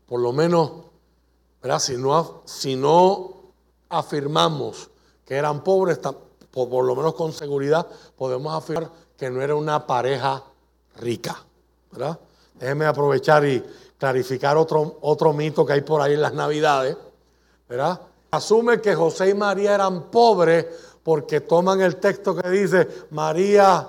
[0.07, 0.71] Por lo menos,
[1.79, 3.37] Si, no, si no
[3.89, 4.91] afirmamos
[5.25, 9.87] que eran pobres, por, por lo menos con seguridad podemos afirmar que no era una
[9.87, 10.45] pareja
[10.97, 11.43] rica.
[11.91, 12.19] ¿verdad?
[12.53, 13.65] Déjeme aprovechar y
[13.97, 16.99] clarificar otro, otro mito que hay por ahí en las Navidades.
[17.67, 17.99] ¿verdad?
[18.31, 20.67] Asume que José y María eran pobres
[21.03, 23.89] porque toman el texto que dice, María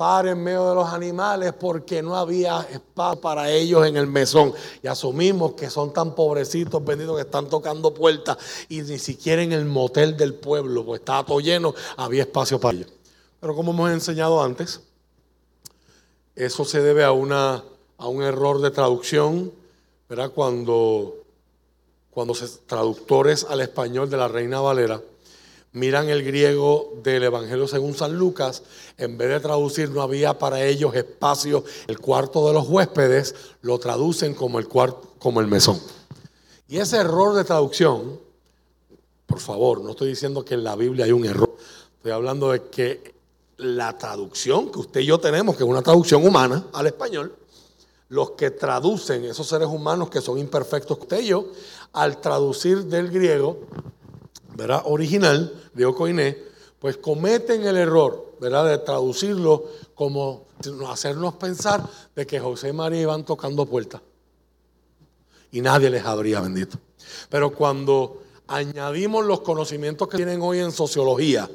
[0.00, 4.54] para en medio de los animales porque no había espacio para ellos en el mesón.
[4.82, 8.38] Y asumimos que son tan pobrecitos, benditos, que están tocando puertas
[8.70, 12.78] y ni siquiera en el motel del pueblo, pues estaba todo lleno, había espacio para
[12.78, 12.90] ellos.
[13.40, 14.80] Pero como hemos enseñado antes,
[16.34, 17.62] eso se debe a, una,
[17.98, 19.52] a un error de traducción,
[20.08, 20.30] ¿verdad?
[20.30, 21.19] Cuando
[22.10, 22.34] cuando
[22.66, 25.00] traductores al español de la Reina Valera
[25.72, 28.62] miran el griego del Evangelio según San Lucas,
[28.98, 33.78] en vez de traducir no había para ellos espacio, el cuarto de los huéspedes, lo
[33.78, 35.80] traducen como el, cuarto, como el mesón.
[36.68, 38.20] Y ese error de traducción,
[39.26, 41.56] por favor, no estoy diciendo que en la Biblia hay un error,
[41.96, 43.14] estoy hablando de que
[43.58, 47.36] la traducción que usted y yo tenemos, que es una traducción humana al español,
[48.08, 51.46] los que traducen esos seres humanos que son imperfectos usted y yo,
[51.92, 53.60] al traducir del griego,
[54.54, 54.82] ¿verdad?
[54.84, 56.38] Original, griego coiné,
[56.78, 58.66] pues cometen el error, ¿verdad?
[58.66, 60.46] De traducirlo como
[60.88, 64.00] hacernos pensar de que José y María iban tocando puertas.
[65.52, 66.78] Y nadie les habría bendito.
[67.28, 71.48] Pero cuando añadimos los conocimientos que tienen hoy en sociología,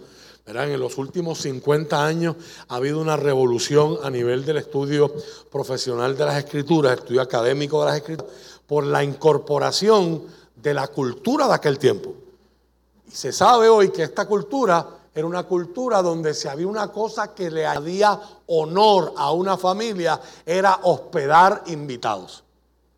[0.46, 0.70] ¿verdad?
[0.70, 2.36] En los últimos 50 años
[2.68, 5.12] ha habido una revolución a nivel del estudio
[5.52, 8.34] profesional de las escrituras, estudio académico de las escrituras,
[8.68, 10.24] por la incorporación
[10.56, 12.14] de la cultura de aquel tiempo.
[13.08, 17.34] Y se sabe hoy que esta cultura era una cultura donde si había una cosa
[17.34, 22.44] que le hacía honor a una familia, era hospedar invitados.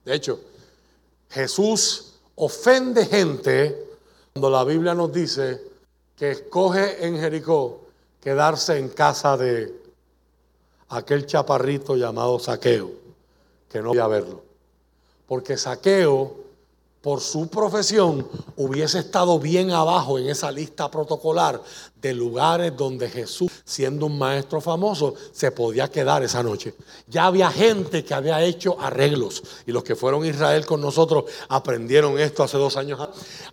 [0.04, 0.40] De hecho,
[1.30, 3.86] Jesús ofende gente
[4.34, 5.62] cuando la Biblia nos dice
[6.16, 7.82] que escoge en Jericó
[8.22, 9.76] quedarse en casa de
[10.90, 12.90] aquel chaparrito llamado Saqueo,
[13.70, 14.47] que no a verlo
[15.28, 16.48] porque Saqueo,
[17.02, 21.62] por su profesión, hubiese estado bien abajo en esa lista protocolar
[22.02, 26.74] de lugares donde Jesús, siendo un maestro famoso, se podía quedar esa noche.
[27.08, 31.26] Ya había gente que había hecho arreglos, y los que fueron a Israel con nosotros
[31.48, 33.00] aprendieron esto hace dos años.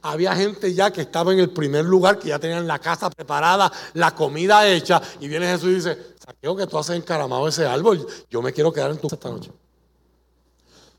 [0.02, 3.70] Había gente ya que estaba en el primer lugar, que ya tenían la casa preparada,
[3.92, 8.04] la comida hecha, y viene Jesús y dice, Saqueo, que tú haces encaramado ese árbol,
[8.30, 9.52] yo me quiero quedar en tu casa esta noche.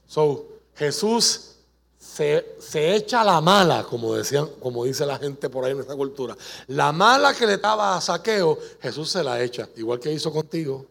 [0.08, 1.56] So, Jesús
[1.98, 6.38] se, echa la mala, como decían, como dice la gente por ahí en nuestra cultura.
[6.68, 10.86] La mala que le estaba a saqueo, Jesús se la echa, igual que hizo contigo,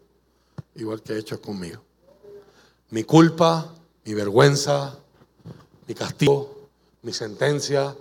[0.74, 1.80] igual que ha hecho conmigo.
[2.90, 3.72] Mi culpa,
[4.04, 4.98] mi vergüenza,
[5.86, 6.68] mi castigo,
[7.02, 7.94] mi sentencia,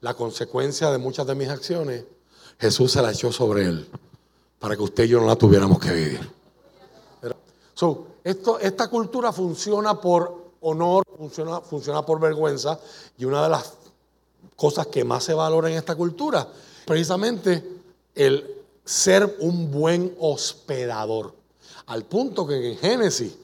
[0.00, 2.04] la consecuencia de muchas de mis acciones,
[2.58, 3.88] Jesús se la echó sobre él,
[4.58, 6.30] para que usted y yo no la tuviéramos que vivir.
[8.24, 11.04] esto, esta cultura funciona por honor,
[11.68, 12.78] funciona, por vergüenza.
[13.18, 13.74] Y una de las
[14.56, 16.46] cosas que más se valora en esta cultura,
[16.86, 17.80] precisamente
[18.14, 21.34] el ser un buen hospedador.
[21.86, 23.36] Al punto que en Génesis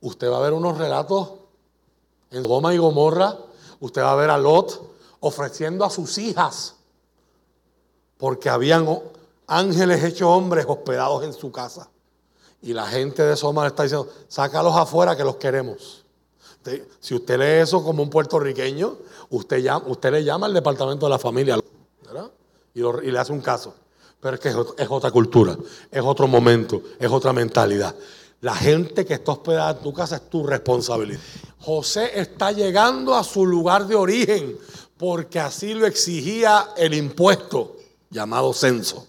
[0.00, 1.32] usted va a ver unos relatos
[2.30, 3.36] en Goma y Gomorra,
[3.80, 6.74] usted va a ver a Lot ofreciendo a sus hijas,
[8.18, 8.86] porque habían
[9.46, 11.88] ángeles hechos hombres hospedados en su casa.
[12.62, 16.03] Y la gente de Soma está diciendo, sácalos afuera que los queremos
[17.00, 18.96] si usted lee eso como un puertorriqueño,
[19.30, 21.58] usted, usted le llama al departamento de la familia
[22.74, 23.74] y, le hace un caso.
[24.20, 25.56] Pero es que es, otra cultura,
[25.90, 27.94] es otro momento, es otra mentalidad.
[28.40, 31.20] La gente que está hospedada en tu casa es tu responsabilidad.
[31.60, 34.56] José está llegando a su lugar de origen
[34.96, 37.76] porque así lo exigía el impuesto
[38.10, 39.06] llamado censo,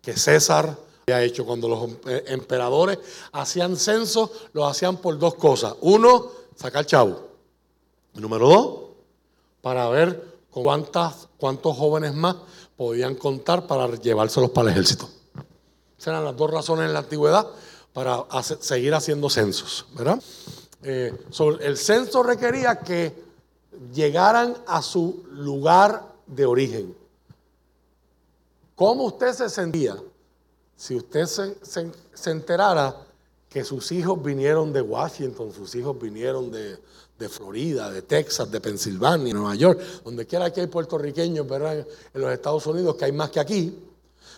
[0.00, 0.76] que César
[1.06, 2.98] había hecho cuando los eh, emperadores
[3.32, 5.74] hacían censos, lo hacían por dos cosas.
[5.80, 7.28] Uno, sacar chavo.
[8.14, 8.78] Número dos,
[9.60, 12.36] para ver cuántas, cuántos jóvenes más
[12.76, 15.08] podían contar para llevárselos para el ejército.
[15.98, 17.46] Esas eran las dos razones en la antigüedad
[17.92, 18.24] para
[18.60, 20.20] seguir haciendo censos, ¿verdad?
[20.82, 21.12] Eh,
[21.60, 23.24] el censo requería que
[23.92, 26.96] llegaran a su lugar de origen.
[28.74, 29.96] ¿Cómo usted se sentía
[30.76, 33.05] si usted se, se, enterara
[33.56, 36.78] que sus hijos vinieron de Washington, sus hijos vinieron de,
[37.18, 41.78] de Florida, de Texas, de Pensilvania, Nueva York, donde quiera que hay puertorriqueños, ¿verdad?
[42.12, 43.82] En los Estados Unidos, que hay más que aquí,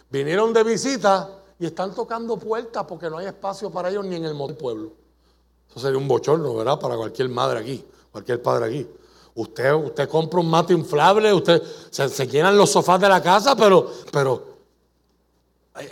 [0.09, 4.25] vinieron de visita y están tocando puertas porque no hay espacio para ellos ni en
[4.25, 4.93] el pueblo.
[5.69, 6.79] Eso sería un bochorno, ¿verdad?
[6.79, 8.89] Para cualquier madre aquí, cualquier padre aquí.
[9.35, 11.61] Usted, usted compra un mate inflable, usted
[11.91, 14.58] se, llenan los sofás de la casa, pero, pero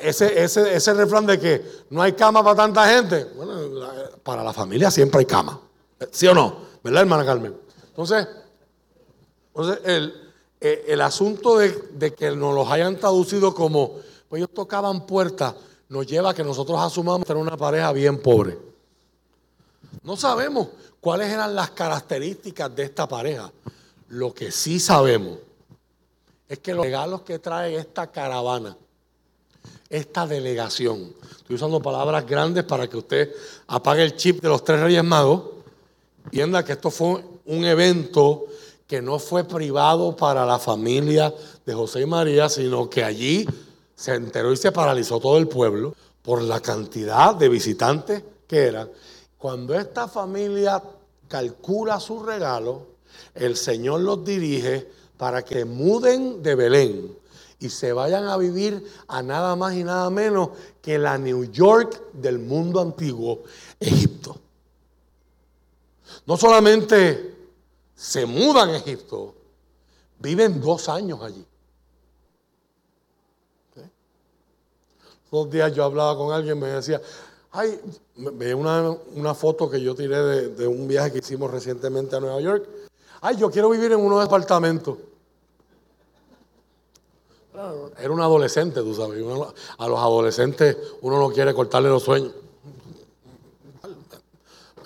[0.00, 3.86] ese, ese, ese refrán de que no hay cama para tanta gente, bueno,
[4.22, 5.60] para la familia siempre hay cama.
[6.10, 6.58] ¿Sí o no?
[6.82, 7.56] ¿Verdad, hermana Carmen?
[7.88, 8.26] Entonces,
[9.48, 14.50] entonces el, eh, el asunto de, de, que nos los hayan traducido como, pues ellos
[14.54, 15.54] tocaban puertas,
[15.88, 18.58] nos lleva a que nosotros asumamos tener una pareja bien pobre.
[20.02, 20.68] No sabemos
[21.00, 23.50] cuáles eran las características de esta pareja.
[24.08, 25.38] Lo que sí sabemos
[26.48, 28.76] es que los regalos que trae esta caravana,
[29.88, 33.32] esta delegación, estoy usando palabras grandes para que usted
[33.68, 35.56] apague el chip de los tres reyes magos
[36.26, 38.46] entienda que esto fue un evento
[38.86, 41.32] que no fue privado para la familia
[41.64, 43.46] de José y María, sino que allí
[43.94, 48.90] se enteró y se paralizó todo el pueblo por la cantidad de visitantes que eran.
[49.38, 50.82] Cuando esta familia
[51.28, 52.86] calcula su regalo,
[53.34, 57.16] el Señor los dirige para que muden de Belén
[57.58, 60.50] y se vayan a vivir a nada más y nada menos
[60.82, 63.42] que la New York del mundo antiguo,
[63.80, 64.38] Egipto.
[66.26, 67.34] No solamente
[67.94, 69.34] se mudan a Egipto,
[70.18, 71.46] viven dos años allí.
[75.30, 77.00] Dos días yo hablaba con alguien, me decía,
[77.58, 77.80] Ay,
[78.16, 80.18] ve una, una foto que yo tiré
[80.50, 82.68] de, un viaje que hicimos recientemente a Nueva York.
[83.22, 84.98] Ay, yo quiero vivir en unos departamentos.
[87.98, 89.24] Era un adolescente, tú sabes.
[89.78, 92.32] a los adolescentes uno no quiere cortarle los sueños.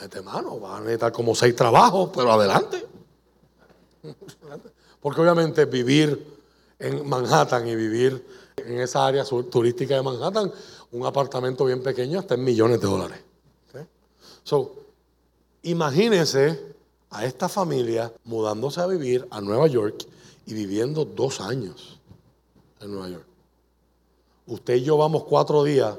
[0.01, 2.87] Mete mano, van a necesitar como seis trabajos, pero adelante.
[5.01, 6.39] Porque obviamente vivir
[6.79, 8.25] en Manhattan y vivir
[8.57, 10.53] en esa área turística de Manhattan
[10.93, 13.18] un apartamento bien pequeño hasta en millones de dólares.
[15.62, 16.75] Imagínense
[17.11, 20.07] a esta familia mudándose a vivir a Nueva York
[20.47, 22.00] y viviendo dos años
[22.81, 23.26] en Nueva York.
[24.47, 25.97] Usted y yo vamos cuatro días,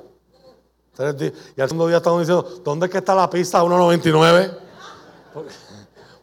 [0.93, 4.57] tres días, y al segundo día estamos diciendo, ¿dónde es que está la pista 1.99?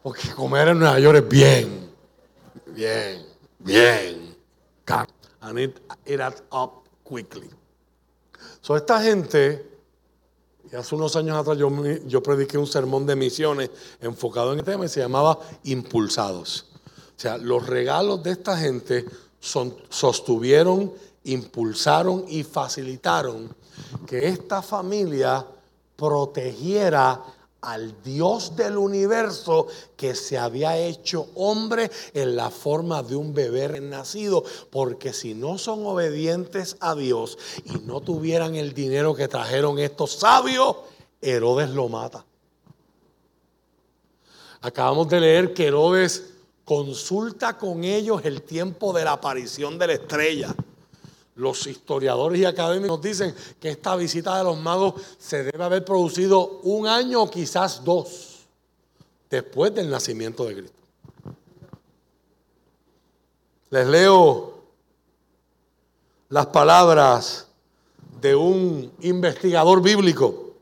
[0.02, 1.90] Porque, comer en Nueva York es bien,
[2.66, 3.26] bien,
[3.58, 4.36] bien.
[5.40, 5.72] I need
[6.06, 7.48] it up quickly.
[8.60, 9.66] So, esta gente,
[10.70, 11.70] y hace unos años atrás yo,
[12.06, 16.66] yo prediqué un sermón de misiones enfocado en el tema y se llamaba Impulsados.
[17.16, 19.06] O sea, los regalos de esta gente
[19.40, 20.92] sostuvieron,
[21.24, 23.54] impulsaron y facilitaron
[24.06, 25.46] que esta familia
[25.96, 27.22] protegiera
[27.60, 29.66] al Dios del universo
[29.96, 35.58] que se había hecho hombre en la forma de un bebé nacido, porque si no
[35.58, 40.76] son obedientes a Dios y no tuvieran el dinero que trajeron estos sabios,
[41.20, 42.24] Herodes lo mata.
[44.60, 46.37] Acabamos de leer que Herodes
[46.68, 50.54] consulta con ellos el tiempo de la aparición de la estrella.
[51.36, 56.60] Los historiadores y académicos dicen que esta visita de los magos se debe haber producido
[56.64, 58.40] un año o quizás dos
[59.30, 60.76] después del nacimiento de Cristo.
[63.70, 64.58] Les leo
[66.28, 67.46] las palabras
[68.20, 70.52] de un investigador bíblico.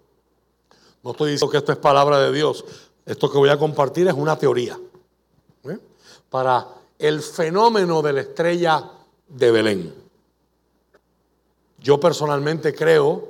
[1.03, 2.65] No estoy diciendo que esto es palabra de Dios.
[3.05, 4.79] Esto que voy a compartir es una teoría.
[5.65, 5.79] ¿eh?
[6.31, 6.67] Para
[6.99, 8.91] el fenómeno de la estrella
[9.29, 9.95] de Belén.
[11.81, 13.29] Yo personalmente creo,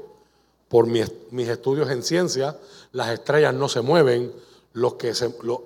[0.69, 1.09] por mis,
[1.49, 2.57] estudios en ciencia,
[2.93, 4.33] las estrellas no se mueven,
[4.73, 5.13] los que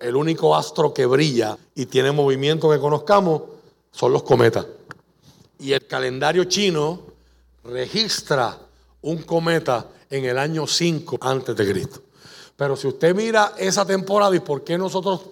[0.01, 3.43] el único astro que brilla y tiene movimiento que conozcamos
[3.93, 4.67] son los cometas.
[5.59, 7.01] Y el calendario chino
[7.65, 8.59] registra
[9.03, 12.01] un cometa en el año 5 antes de Cristo.
[12.57, 15.23] Pero si usted mira esa temporada y por qué nosotros,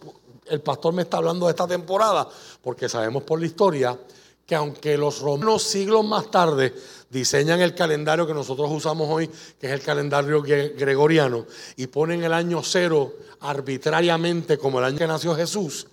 [0.50, 2.28] el pastor me está hablando de esta temporada,
[2.62, 3.98] porque sabemos por la historia
[4.46, 6.74] que aunque los romanos siglos más tarde
[7.10, 9.28] diseñan el calendario que nosotros usamos hoy,
[9.60, 11.46] que es el calendario gregoriano,
[11.76, 15.86] y ponen el año cero arbitrariamente como el año que nació Jesús,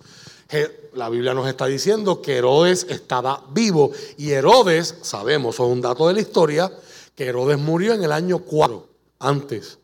[0.94, 6.08] la Biblia nos está diciendo que Herodes estaba vivo y Herodes, sabemos, es un dato
[6.08, 6.72] de la historia,
[7.14, 8.86] que Herodes murió en el año 4
[9.18, 9.78] antes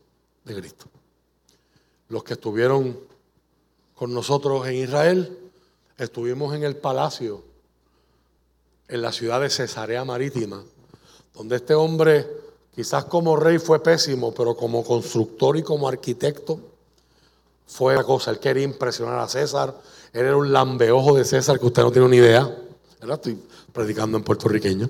[0.45, 0.85] de Cristo.
[2.09, 2.97] Los que estuvieron
[4.03, 5.39] con nosotros en Israel,
[5.97, 7.41] estuvimos en el palacio,
[8.89, 10.61] en la ciudad de Cesarea Marítima,
[11.33, 12.27] donde este hombre,
[12.75, 16.59] quizás como rey fue pésimo, pero como constructor y como arquitecto,
[17.65, 18.31] fue la cosa.
[18.31, 19.73] Él quería impresionar a César.
[20.11, 22.53] Él era un lambeojo de César que usted no tiene ni idea.
[23.09, 23.41] Estoy
[23.71, 24.89] predicando en puertorriqueño.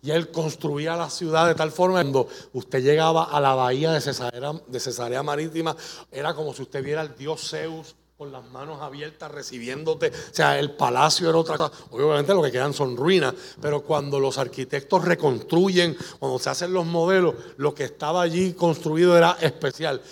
[0.00, 3.92] Y él construía la ciudad de tal forma que cuando usted llegaba a la bahía
[3.92, 5.76] de Cesarea, de Cesarea Marítima,
[6.10, 10.08] era como si usted viera al dios Zeus con las manos abiertas recibiéndote.
[10.08, 11.72] O sea, el palacio era otra cosa.
[11.92, 16.84] Obviamente lo que quedan son ruinas, pero cuando los arquitectos reconstruyen, cuando se hacen los
[16.84, 20.02] modelos, lo que estaba allí construido era especial.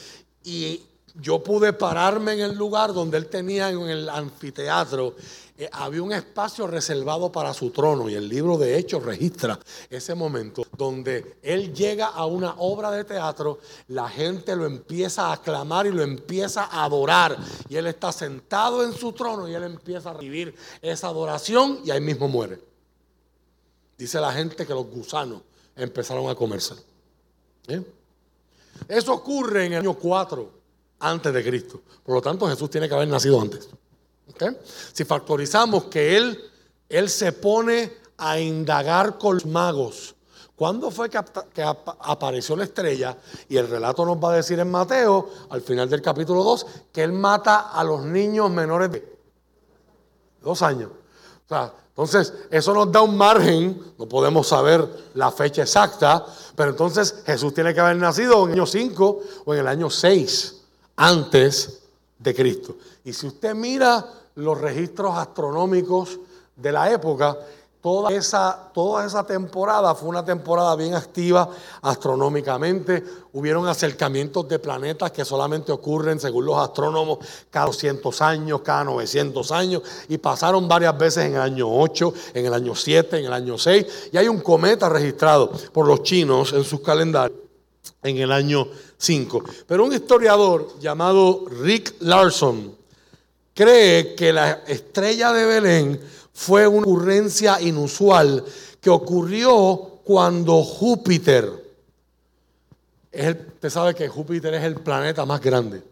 [0.44, 0.82] Y
[1.16, 5.16] yo pude pararme en el lugar donde él tenía en el anfiteatro.
[5.58, 10.14] Eh, había un espacio reservado para su trono y el libro de Hechos registra ese
[10.14, 15.86] momento donde él llega a una obra de teatro, la gente lo empieza a aclamar
[15.86, 17.38] y lo empieza a adorar
[17.70, 21.90] y él está sentado en su trono y él empieza a recibir esa adoración y
[21.90, 22.60] ahí mismo muere.
[23.96, 25.40] Dice la gente que los gusanos
[25.74, 26.74] empezaron a comerse.
[27.68, 27.82] ¿Eh?
[28.88, 30.50] Eso ocurre en el año 4
[31.00, 31.80] antes de Cristo.
[32.04, 33.70] Por lo tanto, Jesús tiene que haber nacido antes.
[34.92, 36.40] Si factorizamos que él,
[36.88, 40.14] él se pone a indagar con los magos.
[40.56, 41.18] ¿Cuándo fue que,
[41.62, 43.16] apareció la estrella?
[43.48, 47.02] Y el relato nos va a decir en Mateo, al final del capítulo 2, que
[47.02, 49.18] él mata a los niños menores de
[50.42, 50.90] dos años.
[51.90, 56.24] entonces, eso nos da un margen, no podemos saber la fecha exacta,
[56.54, 59.90] pero entonces Jesús tiene que haber nacido en el año 5 o en el año
[59.90, 60.62] 6
[60.96, 61.85] antes
[62.18, 62.76] de Cristo.
[63.04, 64.04] Y si usted mira
[64.36, 66.18] los registros astronómicos
[66.56, 67.36] de la época,
[67.86, 71.48] toda esa, toda esa temporada fue una temporada bien activa
[71.82, 73.04] astronómicamente.
[73.32, 77.18] Hubieron acercamientos de planetas que solamente ocurren, según los astrónomos,
[77.50, 82.46] cada 200 años, cada 900 años, y pasaron varias veces en el año 8, en
[82.46, 86.52] el año 7, en el año 6, y hay un cometa registrado por los chinos
[86.54, 87.45] en sus calendarios
[88.02, 88.68] en el año
[88.98, 89.44] 5.
[89.66, 92.74] Pero un historiador llamado Rick Larson
[93.54, 96.00] cree que la estrella de Belén
[96.32, 98.44] fue una ocurrencia inusual
[98.80, 101.50] que ocurrió cuando Júpiter,
[103.10, 105.82] usted sabe que Júpiter es el planeta más grande,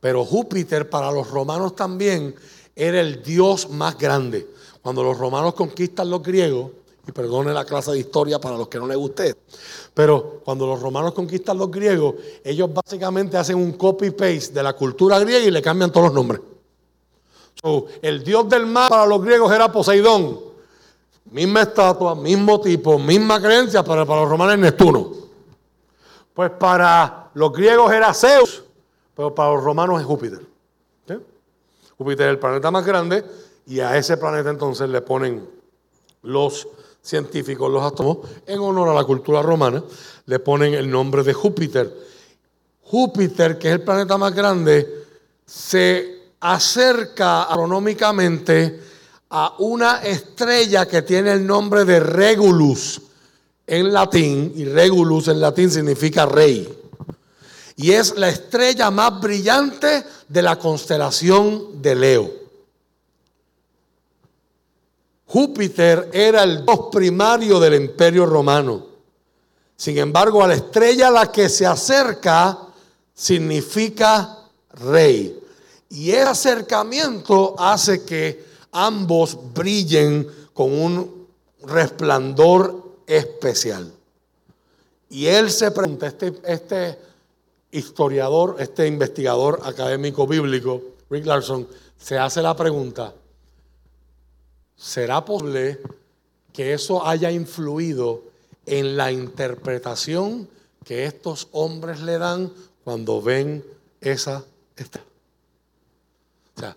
[0.00, 2.34] pero Júpiter para los romanos también
[2.74, 4.46] era el dios más grande.
[4.82, 6.70] Cuando los romanos conquistan los griegos,
[7.10, 9.36] y perdone la clase de historia para los que no les guste,
[9.92, 15.18] pero cuando los romanos conquistan los griegos, ellos básicamente hacen un copy-paste de la cultura
[15.18, 16.40] griega y le cambian todos los nombres.
[18.00, 20.50] el dios del mar para los griegos era Poseidón.
[21.32, 25.12] Misma estatua, mismo tipo, misma creencia, pero para los romanos es Neptuno.
[26.34, 28.62] Pues para los griegos era Zeus,
[29.14, 30.40] pero para los romanos es Júpiter.
[31.98, 33.24] Júpiter es el planeta más grande
[33.66, 35.46] y a ese planeta entonces le ponen
[36.22, 36.66] los
[37.02, 39.82] científicos, los átomos, en honor a la cultura romana,
[40.26, 41.92] le ponen el nombre de Júpiter.
[42.82, 45.04] Júpiter, que es el planeta más grande,
[45.46, 48.80] se acerca astronómicamente
[49.30, 53.00] a una estrella que tiene el nombre de Regulus
[53.66, 56.68] en latín, y Regulus en latín significa rey.
[57.76, 62.39] Y es la estrella más brillante de la constelación de Leo.
[65.32, 68.84] Júpiter era el dios primario del imperio romano.
[69.76, 72.58] Sin embargo, a la estrella a la que se acerca
[73.14, 74.38] significa
[74.72, 75.38] rey.
[75.88, 81.28] Y ese acercamiento hace que ambos brillen con un
[81.62, 83.92] resplandor especial.
[85.10, 86.98] Y él se pregunta, este, este
[87.70, 93.14] historiador, este investigador académico bíblico, Rick Larson, se hace la pregunta,
[94.80, 95.78] ¿será posible
[96.54, 98.22] que eso haya influido
[98.64, 100.48] en la interpretación
[100.84, 102.50] que estos hombres le dan
[102.82, 103.62] cuando ven
[104.00, 104.42] esa
[104.74, 105.06] estrella?
[106.56, 106.76] O sea,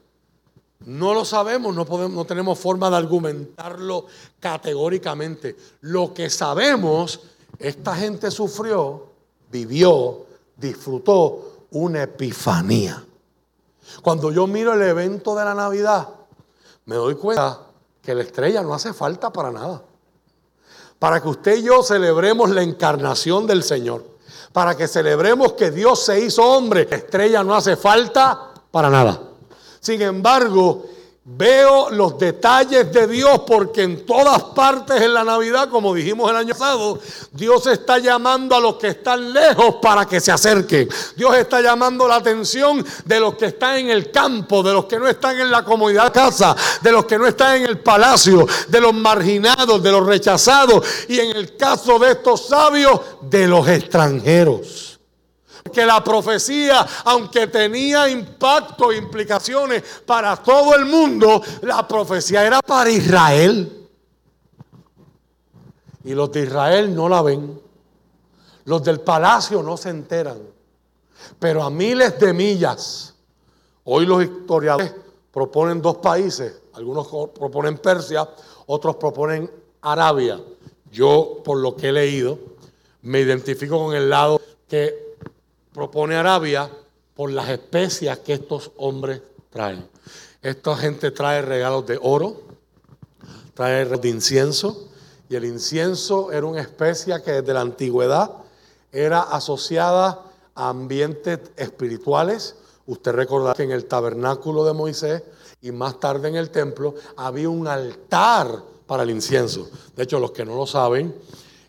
[0.82, 4.08] no lo sabemos, no, podemos, no tenemos forma de argumentarlo
[4.40, 5.56] categóricamente.
[5.82, 7.22] Lo que sabemos,
[7.58, 9.08] esta gente sufrió,
[9.50, 10.26] vivió,
[10.58, 13.04] disfrutó una epifanía.
[14.02, 16.10] Cuando yo miro el evento de la Navidad,
[16.86, 17.73] me doy cuenta
[18.04, 19.82] que la estrella no hace falta para nada.
[21.00, 24.06] Para que usted y yo celebremos la encarnación del Señor.
[24.52, 26.86] Para que celebremos que Dios se hizo hombre.
[26.90, 29.22] La estrella no hace falta para nada.
[29.80, 30.86] Sin embargo,
[31.26, 36.36] Veo los detalles de Dios porque en todas partes en la Navidad, como dijimos el
[36.36, 37.00] año pasado,
[37.32, 40.90] Dios está llamando a los que están lejos para que se acerquen.
[41.16, 45.00] Dios está llamando la atención de los que están en el campo, de los que
[45.00, 48.82] no están en la comunidad casa, de los que no están en el palacio, de
[48.82, 54.93] los marginados, de los rechazados y en el caso de estos sabios, de los extranjeros
[55.72, 62.62] que la profecía, aunque tenía impacto e implicaciones para todo el mundo, la profecía era
[62.62, 63.90] para Israel.
[66.04, 67.62] Y los de Israel no la ven.
[68.66, 70.40] Los del palacio no se enteran.
[71.40, 73.16] Pero a miles de millas,
[73.86, 74.94] hoy los historiadores
[75.32, 76.62] proponen dos países.
[76.74, 78.28] Algunos proponen Persia,
[78.68, 79.50] otros proponen
[79.82, 80.40] Arabia.
[80.92, 82.38] Yo, por lo que he leído,
[83.02, 85.03] me identifico con el lado que
[85.74, 86.70] propone Arabia
[87.16, 89.88] por las especias que estos hombres traen.
[90.42, 92.42] Esta gente trae regalos de oro,
[93.54, 94.90] trae de incienso,
[95.30, 98.32] y el incienso era una especia que desde la antigüedad
[98.92, 100.22] era asociada
[100.54, 102.56] a ambientes espirituales.
[102.86, 105.24] Usted recordará que en el tabernáculo de Moisés
[105.62, 109.70] y más tarde en el templo había un altar para el incienso.
[109.96, 111.16] De hecho, los que no lo saben,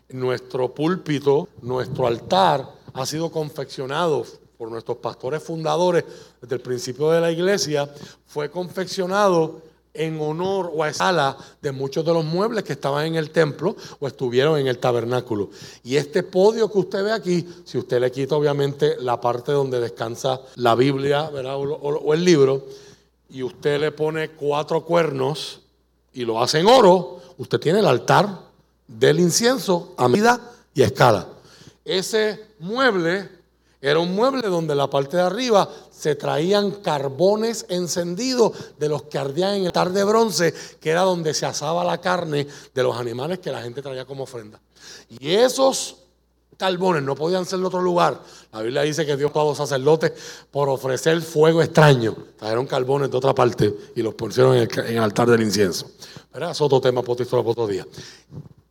[0.09, 4.25] nuestro púlpito, nuestro altar ha sido confeccionado
[4.57, 6.05] por nuestros pastores fundadores
[6.41, 7.89] desde el principio de la iglesia,
[8.25, 9.61] fue confeccionado
[9.93, 13.75] en honor o a escala de muchos de los muebles que estaban en el templo
[13.99, 15.49] o estuvieron en el tabernáculo.
[15.83, 19.79] Y este podio que usted ve aquí, si usted le quita obviamente la parte donde
[19.79, 22.65] descansa la Biblia O, el libro,
[23.29, 25.61] y usted le pone cuatro cuernos
[26.13, 28.29] y lo hace en oro, usted tiene el altar
[28.87, 30.39] del incienso a medida
[30.73, 31.27] y a escala.
[31.83, 33.29] Ese mueble
[33.85, 39.19] era un mueble donde la parte de arriba se traían carbones encendidos de los que
[39.19, 42.97] ardían en el altar de bronce, que era donde se asaba la carne de los
[42.97, 44.59] animales que la gente traía como ofrenda.
[45.19, 45.97] Y esos
[46.57, 48.19] carbones no podían ser de otro lugar.
[48.51, 50.13] La Biblia dice que Dios a los sacerdotes
[50.49, 52.15] por ofrecer fuego extraño.
[52.39, 55.91] Trajeron carbones de otra parte y los pusieron en el, altar del incienso.
[56.31, 57.85] Pero es otro tema para otro día.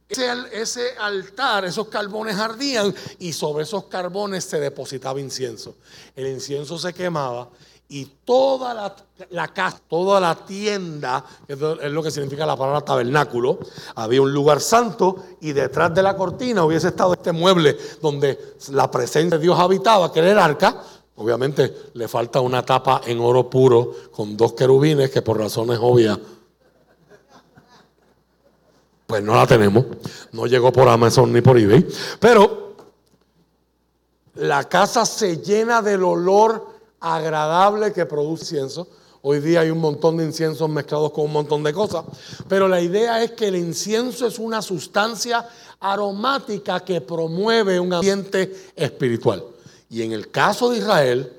[0.09, 5.77] Ese, altar, esos carbones ardían y sobre esos carbones se depositaba incienso.
[6.15, 7.49] El incienso se quemaba
[7.89, 8.95] y toda
[9.31, 13.59] la, casa, toda la tienda, es lo que significa la palabra tabernáculo,
[13.95, 18.91] había un lugar santo y detrás de la cortina hubiese estado este mueble donde la
[18.91, 20.83] presencia de Dios habitaba, que era el arca.
[21.17, 26.19] Obviamente le falta una tapa en oro puro con dos querubines que por razones obvias
[29.15, 29.85] pues no la tenemos.
[30.33, 31.87] No llegó por Amazon ni por eBay.
[32.19, 32.75] Pero
[34.35, 36.67] la casa se llena del olor
[36.99, 38.89] agradable que produce incienso.
[39.23, 42.05] Hoy día hay un montón de inciensos mezclados con un montón de cosas.
[42.49, 45.49] Pero la idea es que el incienso es una sustancia
[45.79, 49.45] aromática que promueve un ambiente espiritual.
[49.89, 51.33] Y en el caso de Israel,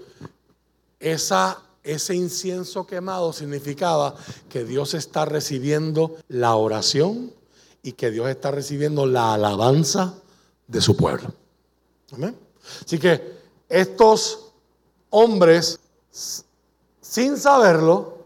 [0.97, 4.15] esa, ese incienso quemado significaba
[4.47, 7.34] que Dios está recibiendo la oración
[7.85, 10.15] y que Dios está recibiendo la alabanza
[10.65, 11.31] de su pueblo.
[12.13, 12.35] Amén.
[12.83, 13.35] Así que
[13.69, 14.53] estos
[15.11, 15.79] hombres,
[16.99, 18.25] sin saberlo,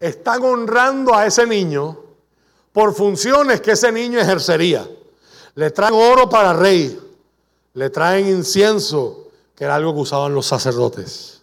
[0.00, 2.00] están honrando a ese niño
[2.72, 4.88] por funciones que ese niño ejercería.
[5.54, 6.98] Le traen oro para rey,
[7.74, 11.42] le traen incienso, que era algo que usaban los sacerdotes,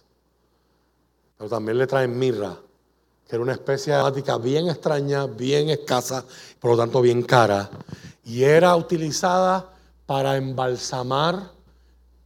[1.36, 2.58] pero también le traen mirra,
[3.28, 6.24] que era una especie aromática bien extraña, bien escasa,
[6.58, 7.68] por lo tanto bien cara,
[8.24, 9.70] y era utilizada
[10.06, 11.50] para embalsamar,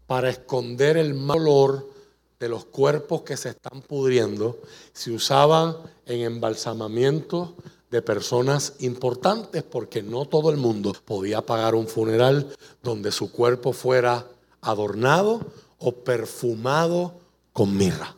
[0.07, 1.90] para esconder el mal olor
[2.38, 4.59] de los cuerpos que se están pudriendo.
[4.92, 5.76] Se usaban
[6.07, 7.55] en embalsamamiento
[7.90, 13.72] de personas importantes porque no todo el mundo podía pagar un funeral donde su cuerpo
[13.72, 14.26] fuera
[14.61, 15.40] adornado
[15.78, 17.12] o perfumado
[17.53, 18.14] con mirra.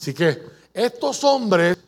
[0.00, 1.78] Así que estos hombres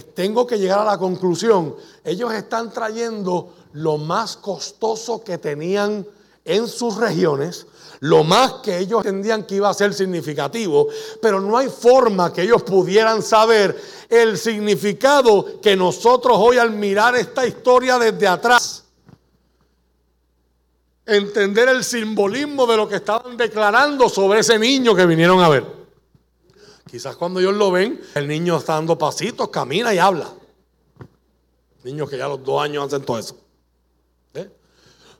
[0.00, 6.06] tengo que llegar a la conclusión, ellos están trayendo lo más costoso que tenían
[6.44, 7.66] en sus regiones,
[8.00, 10.88] lo más que ellos entendían que iba a ser significativo,
[11.20, 17.14] pero no hay forma que ellos pudieran saber el significado que nosotros hoy al mirar
[17.14, 18.84] esta historia desde atrás,
[21.06, 25.81] entender el simbolismo de lo que estaban declarando sobre ese niño que vinieron a ver.
[26.92, 30.30] Quizás cuando ellos lo ven, el niño está dando pasitos, camina y habla.
[31.84, 33.34] Niños que ya a los dos años hacen todo eso.
[34.34, 34.50] ¿Eh?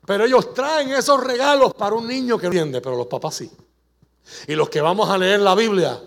[0.04, 3.50] Pero ellos traen esos regalos para un niño que no entiende, pero los papás sí.
[4.48, 5.98] Y los que vamos a leer la Biblia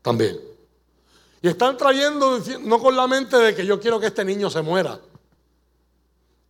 [0.00, 0.40] también.
[1.42, 4.62] Y están trayendo, no con la mente de que yo quiero que este niño se
[4.62, 4.98] muera.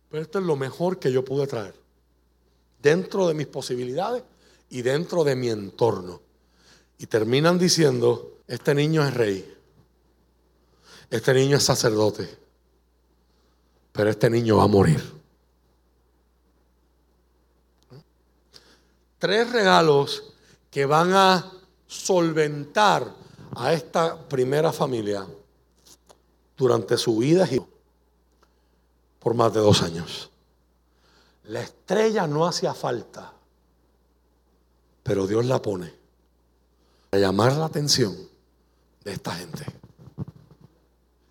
[0.09, 1.75] Pero esto es lo mejor que yo pude traer.
[2.81, 4.23] Dentro de mis posibilidades
[4.69, 6.21] y dentro de mi entorno.
[6.97, 9.57] Y terminan diciendo, este niño es rey.
[11.09, 12.37] Este niño es sacerdote.
[13.91, 15.17] Pero este niño va a morir.
[19.19, 20.33] Tres regalos
[20.69, 21.51] que van a
[21.87, 23.13] solventar
[23.55, 25.25] a esta primera familia
[26.55, 27.47] durante su vida
[29.19, 30.29] por más de dos años.
[31.45, 33.33] La estrella no hacía falta,
[35.01, 35.93] pero Dios la pone
[37.09, 38.36] para llamar la atención
[39.11, 39.65] esta gente.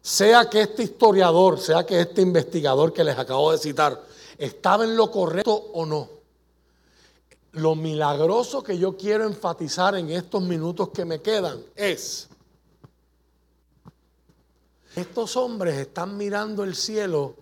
[0.01, 4.01] Sea que este historiador, sea que este investigador que les acabo de citar,
[4.39, 6.09] estaba en lo correcto o no.
[7.53, 12.29] Lo milagroso que yo quiero enfatizar en estos minutos que me quedan es,
[14.95, 17.35] estos hombres están mirando el cielo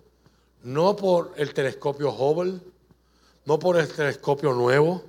[0.65, 2.59] no por el telescopio Hubble,
[3.45, 5.03] no por el telescopio nuevo.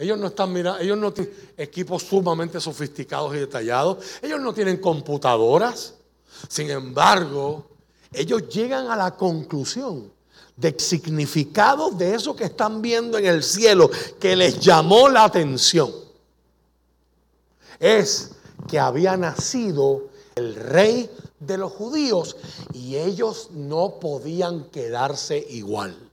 [0.00, 3.98] Ellos no están mirando, ellos no tienen equipos sumamente sofisticados y detallados.
[4.22, 5.94] Ellos no tienen computadoras.
[6.48, 7.66] Sin embargo,
[8.12, 10.10] ellos llegan a la conclusión
[10.56, 15.92] de significado de eso que están viendo en el cielo que les llamó la atención
[17.80, 18.32] es
[18.68, 22.36] que había nacido el rey de los judíos
[22.74, 26.09] y ellos no podían quedarse igual.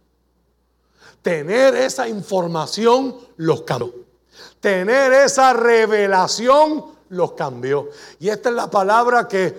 [1.28, 3.94] Tener esa información los cambió.
[4.62, 7.90] Tener esa revelación los cambió.
[8.18, 9.54] Y esta es la palabra que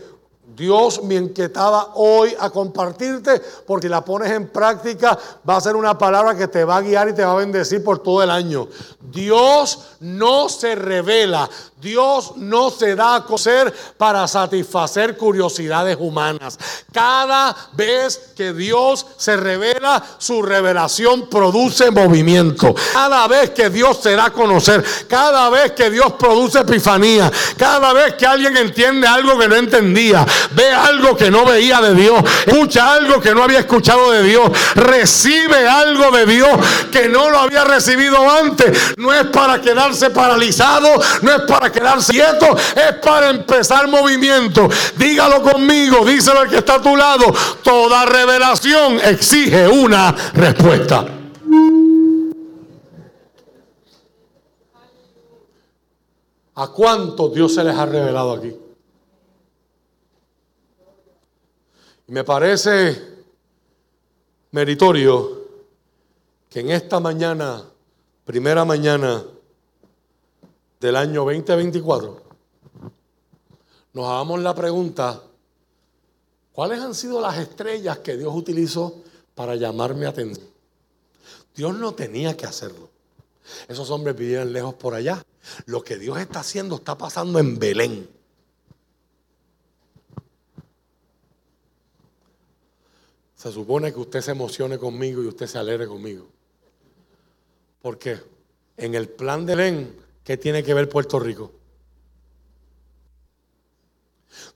[0.56, 5.76] Dios me inquietaba hoy a compartirte, porque si la pones en práctica va a ser
[5.76, 8.30] una palabra que te va a guiar y te va a bendecir por todo el
[8.30, 8.66] año.
[8.98, 11.50] Dios no se revela,
[11.80, 16.58] Dios no se da a conocer para satisfacer curiosidades humanas.
[16.92, 22.74] Cada vez que Dios se revela, su revelación produce movimiento.
[22.92, 27.92] Cada vez que Dios se da a conocer, cada vez que Dios produce epifanía, cada
[27.92, 32.22] vez que alguien entiende algo que no entendía, ve algo que no veía de Dios,
[32.44, 36.50] escucha algo que no había escuchado de Dios, recibe algo de Dios
[36.90, 38.96] que no lo había recibido antes.
[38.96, 40.88] No es para quedarse paralizado,
[41.22, 44.68] no es para quedarse quieto, es para empezar movimiento.
[44.96, 47.24] Dígalo conmigo, díselo al que está a tu lado.
[47.62, 51.06] Toda revelación exige una respuesta.
[56.54, 58.52] ¿A cuánto Dios se les ha revelado aquí?
[62.08, 63.00] Me parece
[64.50, 65.38] meritorio
[66.48, 67.62] que en esta mañana,
[68.24, 69.22] primera mañana
[70.80, 72.22] del año 2024,
[73.92, 75.22] nos hagamos la pregunta,
[76.52, 79.02] ¿cuáles han sido las estrellas que Dios utilizó
[79.34, 80.46] para llamarme atención?
[81.54, 82.88] Dios no tenía que hacerlo.
[83.66, 85.24] Esos hombres vivieron lejos por allá.
[85.66, 88.08] Lo que Dios está haciendo está pasando en Belén.
[93.34, 96.26] Se supone que usted se emocione conmigo y usted se alegre conmigo.
[97.80, 98.18] Porque
[98.76, 101.50] en el plan de Belén, ¿qué tiene que ver Puerto Rico?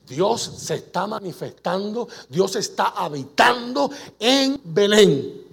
[0.06, 5.46] Dios se está manifestando, Dios está habitando en Belén.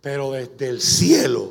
[0.00, 1.50] Pero desde el cielo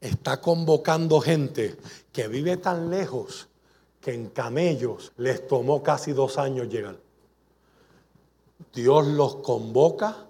[0.00, 1.76] está convocando gente
[2.12, 3.48] que vive tan lejos
[4.00, 6.96] que en camellos les tomó casi dos años llegar.
[8.72, 10.28] Dios los convoca,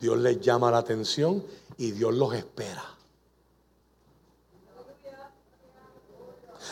[0.00, 1.44] Dios les llama la atención
[1.76, 2.93] y Dios los espera.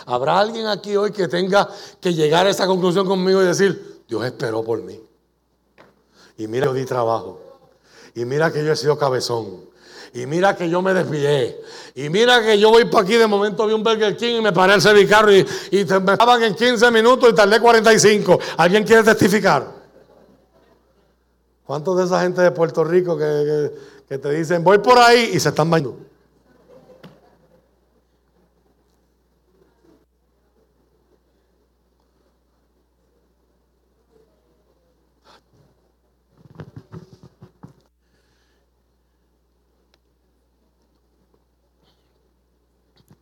[0.07, 1.69] ¿Habrá alguien aquí hoy que tenga
[2.01, 5.01] que llegar a esa conclusión conmigo y decir, Dios esperó por mí?
[6.39, 7.41] Y mira, yo di trabajo.
[8.15, 9.71] Y mira que yo he sido cabezón.
[10.15, 11.59] Y mira que yo me desvié.
[11.95, 14.53] Y mira que yo voy para aquí, de momento vi un Burger King y me
[14.53, 18.39] paré al servicarro y, y me estaban en 15 minutos y tardé 45.
[18.59, 19.83] ¿Alguien quiere testificar?
[21.65, 25.49] ¿Cuántos de esa gente de Puerto Rico que, te dicen, voy por ahí y se
[25.49, 25.97] están bañando?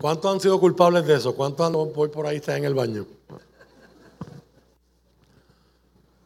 [0.00, 1.34] ¿Cuántos han sido culpables de eso?
[1.34, 3.06] ¿Cuántos han voy por ahí está en el baño?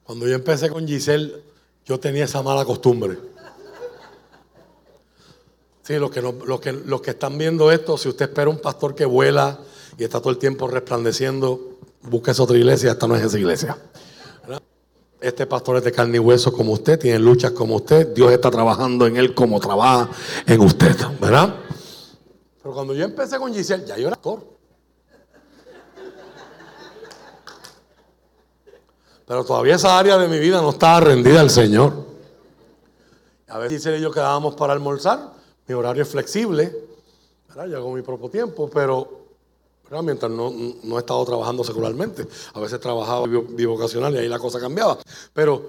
[0.05, 1.43] Cuando yo empecé con Giselle,
[1.87, 3.19] Yo tenía esa mala costumbre.
[5.83, 8.59] Sí, los que, no, los, que, los que están viendo esto, si usted espera un
[8.59, 9.59] pastor que vuela
[9.99, 13.77] y está todo el tiempo resplandeciendo, busque otra iglesia, esta no es esa iglesia.
[15.21, 18.51] Este pastor es de carne y hueso como usted, tiene luchas como usted, Dios está
[18.51, 20.09] trabajando en él como trabaja
[20.47, 21.64] en usted, ¿verdad?
[22.65, 24.43] Pero cuando yo empecé con Giselle, ya yo era actor.
[29.27, 31.93] Pero todavía esa área de mi vida no estaba rendida al Señor.
[33.49, 35.35] A veces Giselle y yo quedábamos para almorzar,
[35.67, 36.75] mi horario es flexible,
[37.49, 37.67] ¿verdad?
[37.67, 39.27] yo hago mi propio tiempo, pero
[40.03, 40.51] mientras no,
[40.85, 42.27] no, he estado trabajando secularmente.
[42.55, 44.97] A veces trabajaba bivocacional y ahí la cosa cambiaba.
[45.35, 45.67] Pero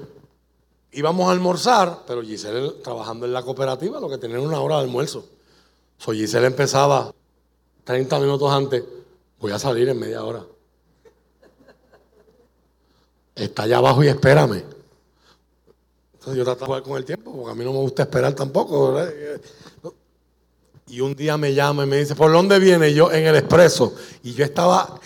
[0.93, 4.83] íbamos a almorzar, pero Giselle trabajando en la cooperativa, lo que tenía una hora de
[4.83, 5.34] almuerzo.
[5.97, 7.13] So Giselle empezaba
[7.83, 8.83] 30 minutos antes,
[9.39, 10.43] voy a salir en media hora.
[13.35, 14.63] Está allá abajo y espérame.
[16.13, 18.33] Entonces yo trataba de jugar con el tiempo, porque a mí no me gusta esperar
[18.33, 18.97] tampoco.
[20.87, 22.93] Y un día me llama y me dice, ¿por dónde viene?
[22.93, 23.93] yo en el expreso.
[24.23, 24.99] Y yo estaba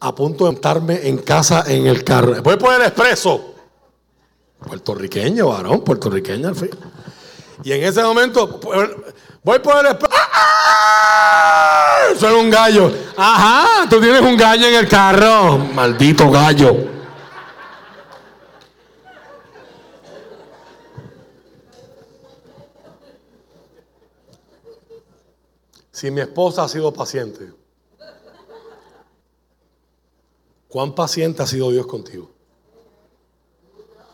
[0.00, 2.42] a punto de montarme en casa en el carro.
[2.42, 3.54] Voy por el expreso.
[4.66, 6.70] Puertorriqueño, varón, puertorriqueño al fin.
[7.62, 8.58] Y en ese momento,
[9.42, 10.16] voy por el expreso.
[12.18, 12.90] Soy un gallo.
[13.16, 15.58] Ajá, tú tienes un gallo en el carro.
[15.58, 17.00] Maldito gallo.
[25.92, 27.52] Si mi esposa ha sido paciente,
[30.66, 32.30] ¿cuán paciente ha sido Dios contigo?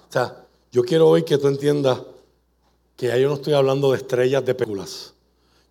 [0.09, 2.01] O sea, yo quiero hoy que tú entiendas
[2.97, 5.13] que ya yo no estoy hablando de estrellas de películas,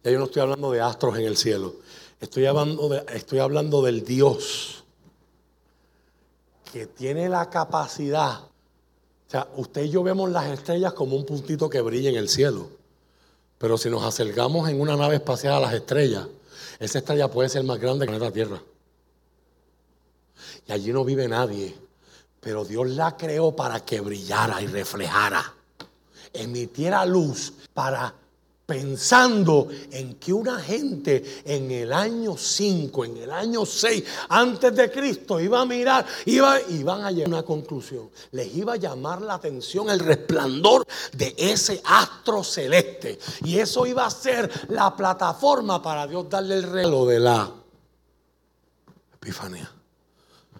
[0.03, 1.75] ya yo no estoy hablando de astros en el cielo,
[2.19, 4.83] estoy hablando, de, estoy hablando del Dios
[6.75, 8.41] que tiene la capacidad.
[8.41, 12.27] O sea, usted y yo vemos las estrellas como un puntito que brilla en el
[12.27, 12.69] cielo.
[13.57, 16.27] Pero si nos acercamos en una nave espacial a las estrellas,
[16.77, 18.61] esa estrella puede ser más grande que la Tierra.
[20.67, 21.73] Y allí no vive nadie.
[22.41, 25.54] Pero Dios la creó para que brillara y reflejara.
[26.35, 28.13] Emitiera luz para
[28.65, 34.91] pensando en que una gente en el año 5, en el año 6, antes de
[34.91, 38.09] Cristo, iba a mirar, iba, iban a llegar a una conclusión.
[38.31, 43.19] Les iba a llamar la atención el resplandor de ese astro celeste.
[43.43, 47.51] Y eso iba a ser la plataforma para Dios darle el regalo de la
[49.15, 49.71] Epifanía.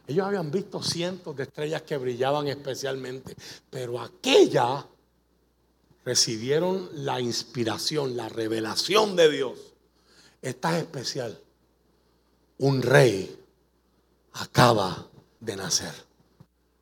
[0.08, 3.36] Ellos habían visto cientos de estrellas que brillaban especialmente,
[3.72, 4.86] pero aquella
[6.06, 9.60] recibieron la inspiración, la revelación de Dios.
[10.42, 11.38] Esta es especial.
[12.60, 13.44] Un rey
[14.34, 15.08] acaba
[15.40, 15.94] de nacer.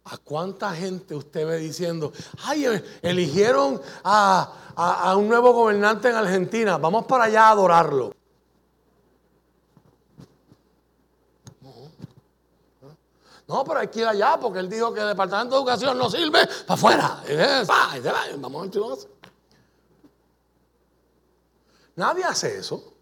[0.05, 2.11] ¿A cuánta gente usted ve diciendo,
[2.43, 2.65] ay,
[3.01, 8.13] eligieron a, un nuevo gobernante en Argentina, vamos para allá a adorarlo?
[13.47, 16.09] No, pero hay que ir allá porque él dijo que el Departamento de Educación no
[16.09, 17.23] sirve para afuera.
[18.37, 19.12] Vamos a
[21.95, 22.93] Nadie hace eso.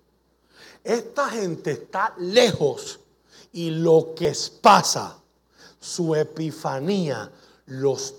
[0.84, 3.00] Esta gente está lejos
[3.54, 5.18] y lo que pasa,
[5.80, 7.32] su epifanía,
[7.68, 8.16] los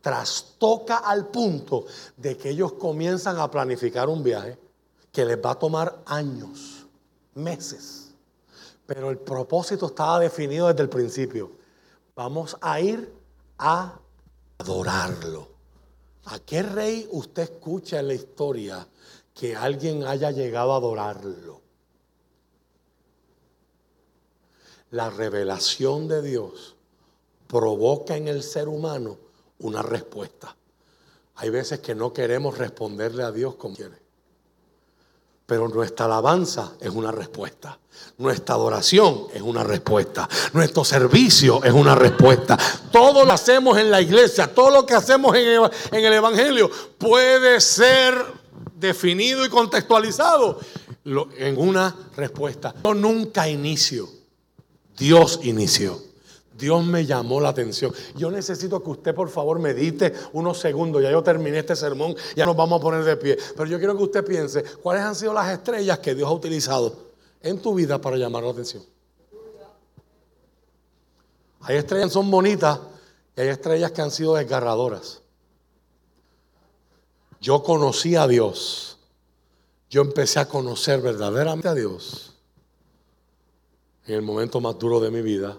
[0.00, 1.86] trastoca al punto
[2.16, 4.58] de que ellos comienzan a planificar un viaje
[5.10, 6.86] que les va a tomar años,
[7.34, 8.10] meses.
[8.86, 11.52] Pero el propósito estaba definido desde el principio.
[12.14, 13.10] Vamos a ir
[13.56, 13.98] a
[14.58, 15.48] adorarlo.
[16.26, 18.86] ¿A qué rey usted escucha en la historia
[19.34, 21.60] que alguien haya llegado a adorarlo.
[24.90, 26.76] La revelación de Dios
[27.48, 29.18] provoca en el ser humano
[29.58, 30.56] una respuesta.
[31.36, 34.04] Hay veces que no queremos responderle a Dios como quiere.
[35.46, 37.78] Pero nuestra alabanza es una respuesta.
[38.18, 40.28] Nuestra adoración es una respuesta.
[40.52, 42.56] Nuestro servicio es una respuesta.
[42.90, 46.70] Todo lo hacemos en la iglesia, todo lo que hacemos en el, en el Evangelio
[46.98, 48.43] puede ser
[48.84, 50.58] definido y contextualizado
[51.38, 52.74] en una respuesta.
[52.84, 54.08] Yo nunca inicio,
[54.96, 56.00] Dios inició.
[56.56, 57.92] Dios me llamó la atención.
[58.14, 61.02] Yo necesito que usted por favor medite unos segundos.
[61.02, 63.36] Ya yo terminé este sermón, ya nos vamos a poner de pie.
[63.56, 66.96] Pero yo quiero que usted piense cuáles han sido las estrellas que Dios ha utilizado
[67.42, 68.84] en tu vida para llamar la atención.
[71.62, 72.78] Hay estrellas que son bonitas
[73.36, 75.23] y hay estrellas que han sido desgarradoras
[77.44, 78.96] yo conocí a Dios,
[79.90, 82.32] yo empecé a conocer verdaderamente a Dios
[84.06, 85.58] en el momento más duro de mi vida,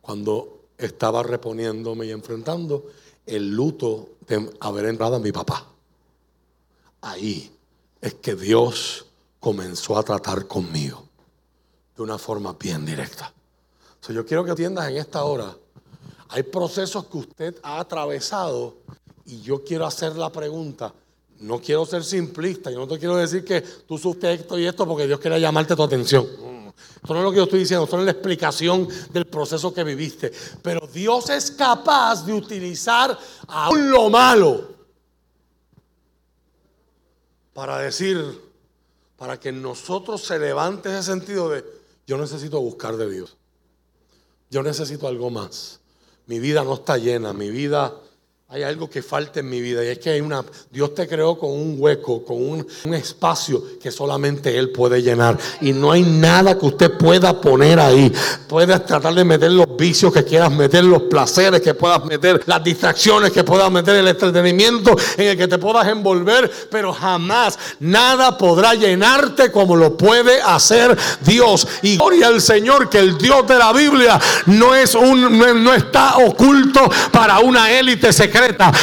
[0.00, 2.86] cuando estaba reponiéndome y enfrentando
[3.26, 5.66] el luto de haber entrado a mi papá.
[7.00, 7.50] Ahí
[8.00, 9.06] es que Dios
[9.40, 11.08] comenzó a tratar conmigo
[11.96, 13.34] de una forma bien directa.
[14.08, 15.56] yo quiero que entiendas en esta hora,
[16.28, 18.76] hay procesos que usted ha atravesado
[19.24, 20.94] y yo quiero hacer la pregunta,
[21.40, 24.86] no quiero ser simplista, yo no te quiero decir que tú sufres esto y esto
[24.86, 26.26] porque Dios quiere llamarte tu atención.
[27.06, 29.84] Esto no es lo que yo estoy diciendo, esto es la explicación del proceso que
[29.84, 30.32] viviste.
[30.62, 33.16] Pero Dios es capaz de utilizar
[33.46, 34.76] aún lo malo
[37.52, 38.18] para decir,
[39.16, 41.64] para que en nosotros se levante ese sentido de,
[42.06, 43.36] yo necesito buscar de Dios.
[44.50, 45.80] Yo necesito algo más.
[46.26, 47.94] Mi vida no está llena, mi vida
[48.48, 51.36] hay algo que falta en mi vida y es que hay una, Dios te creó
[51.36, 55.36] con un hueco, con un, espacio que solamente Él puede llenar.
[55.60, 58.12] Y no hay nada que usted pueda poner ahí.
[58.48, 62.62] Puedes tratar de meter los vicios que quieras meter, los placeres que puedas meter, las
[62.62, 68.38] distracciones que puedas meter, el entretenimiento en el que te puedas envolver, pero jamás nada
[68.38, 71.66] podrá llenarte como lo puede hacer Dios.
[71.82, 76.18] Y gloria al Señor que el Dios de la Biblia no es un, no está
[76.18, 78.35] oculto para una élite secreta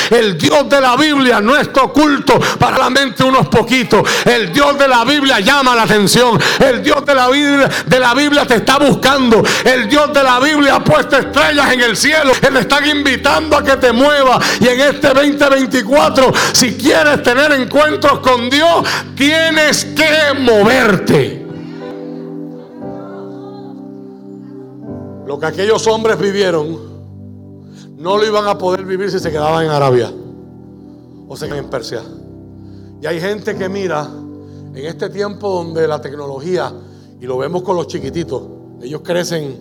[0.09, 4.01] el Dios de la Biblia no está oculto para la mente unos poquitos.
[4.25, 6.39] El Dios de la Biblia llama la atención.
[6.59, 9.43] El Dios de la Biblia, de la Biblia te está buscando.
[9.63, 12.31] El Dios de la Biblia ha puesto estrellas en el cielo.
[12.41, 14.43] Él está invitando a que te muevas.
[14.59, 18.85] Y en este 2024, si quieres tener encuentros con Dios,
[19.15, 21.45] tienes que moverte.
[25.25, 26.92] Lo que aquellos hombres vivieron
[28.03, 30.11] no lo iban a poder vivir si se quedaban en Arabia
[31.29, 32.03] o se quedaban en Persia.
[33.01, 34.05] Y hay gente que mira
[34.75, 36.73] en este tiempo donde la tecnología,
[37.21, 38.43] y lo vemos con los chiquititos,
[38.81, 39.57] ellos crecen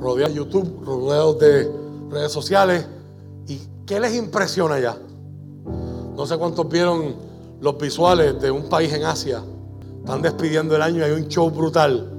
[0.00, 1.70] rodeados de YouTube, rodeados de
[2.08, 2.86] redes sociales,
[3.46, 4.96] ¿y qué les impresiona ya?
[6.16, 7.16] No sé cuántos vieron
[7.60, 9.42] los visuales de un país en Asia.
[9.98, 12.14] Están despidiendo el año y hay un show brutal.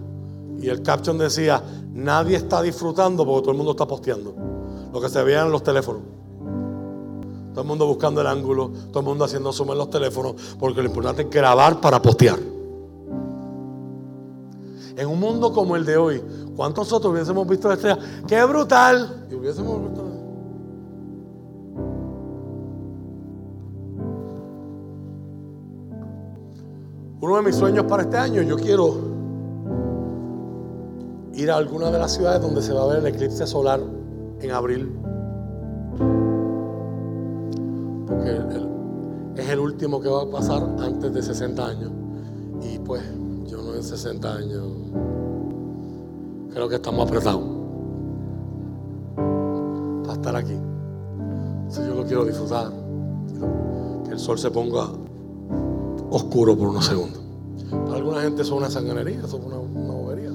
[0.62, 1.60] Y el caption decía,
[1.92, 4.41] nadie está disfrutando porque todo el mundo está posteando
[4.92, 6.02] lo que se veía en los teléfonos.
[7.52, 10.82] Todo el mundo buscando el ángulo, todo el mundo haciendo zoom en los teléfonos, porque
[10.82, 12.40] lo importante es grabar para postear.
[14.96, 16.22] En un mundo como el de hoy,
[16.56, 18.00] ¿cuántos nosotros hubiésemos visto la estrella?
[18.28, 19.26] ¡Qué brutal!
[19.30, 20.02] Y hubiésemos visto.
[27.22, 29.12] Uno de mis sueños para este año, yo quiero
[31.34, 33.80] ir a alguna de las ciudades donde se va a ver el eclipse solar
[34.42, 34.92] en abril.
[38.08, 38.40] Porque
[39.36, 41.92] es el último que va a pasar antes de 60 años.
[42.62, 43.02] Y pues
[43.48, 44.68] yo no en 60 años
[46.54, 47.44] creo que estamos apretados
[50.04, 50.58] para estar aquí.
[51.70, 52.72] Si yo lo quiero disfrutar,
[54.06, 54.90] que el sol se ponga
[56.10, 57.22] oscuro por unos segundos.
[57.70, 60.32] Para alguna gente eso es una sanganería, eso es una, una bobería.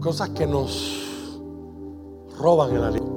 [0.00, 1.07] Cosas que nos
[2.38, 3.12] roban el aliento,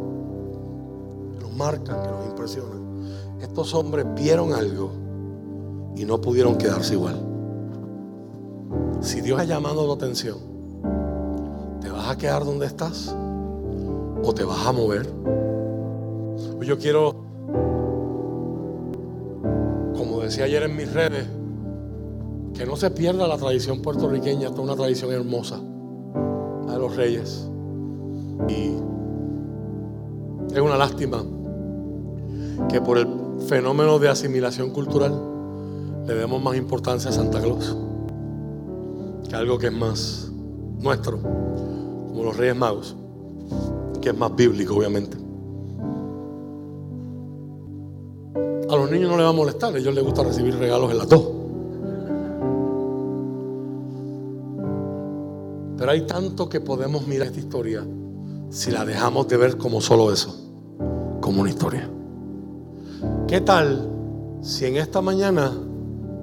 [1.33, 2.81] que nos marcan, que nos impresionan.
[3.39, 4.91] Estos hombres vieron algo
[5.95, 7.19] y no pudieron quedarse igual.
[9.01, 10.37] Si Dios ha llamado tu atención,
[11.81, 13.15] ¿te vas a quedar donde estás
[14.23, 15.07] o te vas a mover?
[16.61, 17.15] Yo quiero,
[19.97, 21.25] como decía ayer en mis redes,
[22.53, 25.59] que no se pierda la tradición puertorriqueña, esta es una tradición hermosa,
[26.67, 27.49] la de los reyes.
[28.47, 28.90] Y
[30.53, 31.23] es una lástima
[32.69, 33.07] que por el
[33.47, 35.13] fenómeno de asimilación cultural
[36.07, 37.75] le demos más importancia a Santa Claus
[39.31, 40.29] que algo que es más
[40.81, 42.97] nuestro, como los Reyes Magos,
[44.01, 45.15] que es más bíblico, obviamente.
[48.69, 50.97] A los niños no les va a molestar, a ellos les gusta recibir regalos en
[50.97, 51.29] la tos.
[55.77, 57.85] Pero hay tanto que podemos mirar esta historia
[58.49, 60.40] si la dejamos de ver como solo eso,
[61.21, 61.89] como una historia.
[63.27, 63.89] ¿Qué tal
[64.41, 65.51] si en esta mañana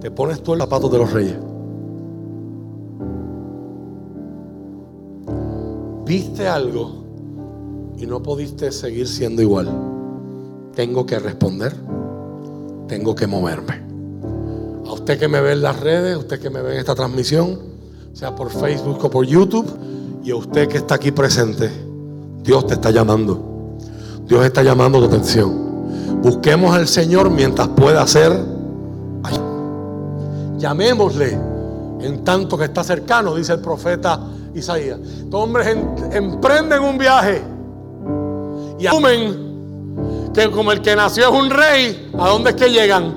[0.01, 1.37] te pones tú el zapato de los reyes?
[6.05, 7.05] Viste algo
[7.97, 9.69] y no pudiste seguir siendo igual.
[10.75, 11.75] Tengo que responder,
[12.87, 13.83] tengo que moverme.
[14.87, 16.95] A usted que me ve en las redes, a usted que me ve en esta
[16.95, 17.59] transmisión,
[18.13, 19.67] sea por Facebook o por YouTube,
[20.25, 21.71] y a usted que está aquí presente
[22.49, 23.58] Dios te está llamando.
[24.29, 26.21] Dios está llamando tu atención.
[26.23, 28.39] Busquemos al Señor mientras pueda ser.
[30.59, 31.39] Llamémosle
[32.01, 34.21] en tanto que está cercano, dice el profeta
[34.55, 34.99] Isaías.
[34.99, 35.67] Estos hombres
[36.13, 37.43] emprenden un viaje
[38.79, 39.49] y asumen
[40.35, 43.15] que como el que nació es un rey, ¿a dónde es que llegan?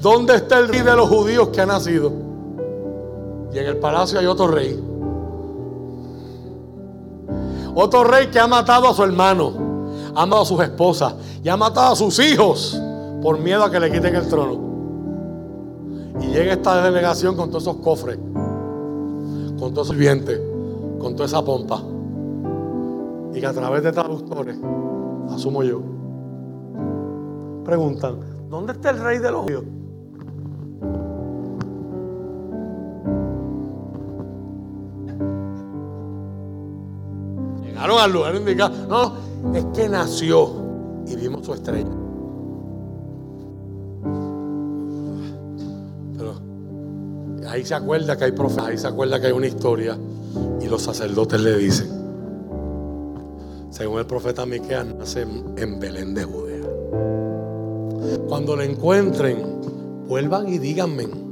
[0.00, 2.12] ¿Dónde está el rey de los judíos que ha nacido?
[3.52, 4.93] Y en el palacio hay otro rey.
[7.74, 9.52] Otro rey que ha matado a su hermano,
[10.14, 12.80] ha matado a sus esposas y ha matado a sus hijos
[13.20, 14.58] por miedo a que le quiten el trono.
[16.20, 18.18] Y llega esta delegación con todos esos cofres,
[19.58, 20.34] con todos esos vientos,
[21.00, 21.82] con toda esa pompa.
[23.34, 24.56] Y que a través de traductores,
[25.30, 25.80] asumo yo,
[27.64, 29.64] preguntan, ¿dónde está el rey de los judíos?
[37.98, 38.86] Al lugar indicado.
[38.88, 40.50] No, es que nació
[41.06, 41.90] y vimos su estrella.
[46.16, 46.34] Pero
[47.48, 49.96] ahí se acuerda que hay profetas, ahí se acuerda que hay una historia
[50.60, 51.88] y los sacerdotes le dicen,
[53.70, 55.22] según el profeta Miqueas, nace
[55.56, 56.68] en Belén de Judea.
[58.28, 59.38] Cuando le encuentren,
[60.06, 61.24] vuelvan y díganme.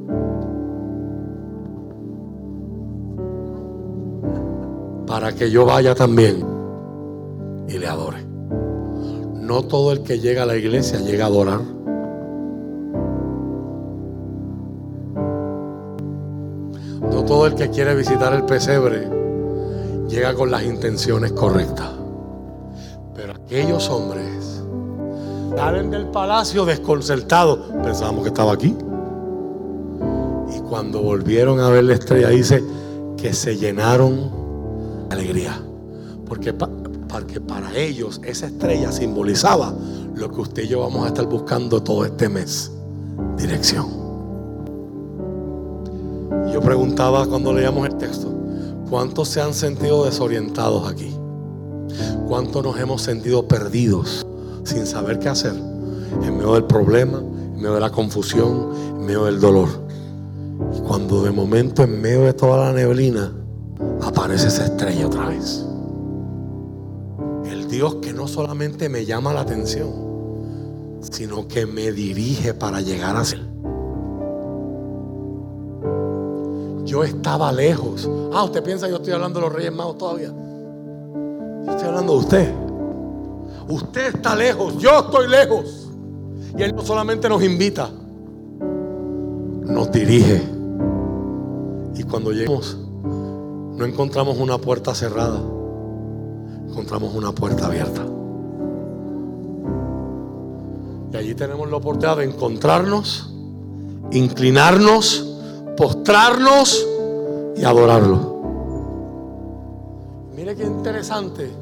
[5.12, 6.51] para que yo vaya también
[7.68, 8.24] y le adore.
[9.34, 11.60] No todo el que llega a la iglesia llega a adorar.
[17.10, 19.08] No todo el que quiere visitar el pesebre
[20.08, 21.90] llega con las intenciones correctas.
[23.14, 24.62] Pero aquellos hombres
[25.56, 27.58] salen del palacio desconcertados.
[27.82, 28.76] Pensábamos que estaba aquí.
[30.54, 32.62] Y cuando volvieron a ver la estrella, dice
[33.16, 34.30] que se llenaron
[35.08, 35.60] de alegría.
[36.26, 36.54] Porque
[37.12, 39.74] porque para ellos esa estrella simbolizaba
[40.14, 42.72] lo que usted y yo vamos a estar buscando todo este mes,
[43.36, 43.86] dirección.
[46.50, 48.32] Yo preguntaba cuando leíamos el texto,
[48.88, 51.14] ¿cuántos se han sentido desorientados aquí?
[52.26, 54.26] ¿Cuántos nos hemos sentido perdidos
[54.64, 55.54] sin saber qué hacer?
[56.22, 59.68] En medio del problema, en medio de la confusión, en medio del dolor.
[60.74, 63.32] Y cuando de momento en medio de toda la neblina
[64.02, 65.66] aparece esa estrella otra vez.
[67.82, 69.90] Dios que no solamente me llama la atención,
[71.00, 73.44] sino que me dirige para llegar a Él.
[76.84, 78.08] Yo estaba lejos.
[78.32, 80.28] Ah, usted piensa que yo estoy hablando de los Reyes Magos todavía.
[80.28, 82.54] Yo estoy hablando de usted.
[83.66, 85.88] Usted está lejos, yo estoy lejos.
[86.56, 87.90] Y Él no solamente nos invita,
[89.64, 90.40] nos dirige.
[91.96, 92.78] Y cuando llegamos,
[93.76, 95.42] no encontramos una puerta cerrada
[96.72, 98.02] encontramos una puerta abierta.
[101.12, 103.30] Y allí tenemos la oportunidad de encontrarnos,
[104.10, 105.36] inclinarnos,
[105.76, 106.86] postrarnos
[107.56, 108.32] y adorarlo.
[110.34, 111.52] Mire qué interesante.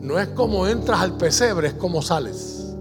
[0.00, 2.74] No es como entras al pesebre, es como sales.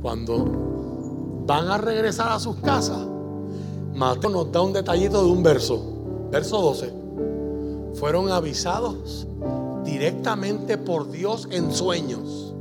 [0.00, 3.06] Cuando van a regresar a sus casas,
[3.94, 5.82] Mateo nos da un detallito de un verso,
[6.30, 6.94] verso 12.
[7.94, 9.26] Fueron avisados
[9.86, 12.52] directamente por Dios en sueños.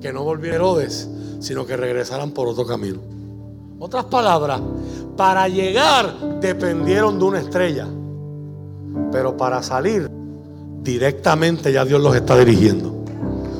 [0.00, 2.98] Que no volviera Herodes, sino que regresaran por otro camino.
[3.78, 4.60] Otras palabras,
[5.16, 7.86] para llegar dependieron de una estrella.
[9.12, 10.10] Pero para salir
[10.82, 12.94] directamente ya Dios los está dirigiendo.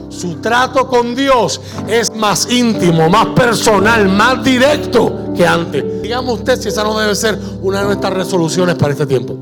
[0.09, 6.03] Su trato con Dios es más íntimo, más personal, más directo que antes.
[6.03, 9.37] Dígame usted si esa no debe ser una de nuestras resoluciones para este tiempo.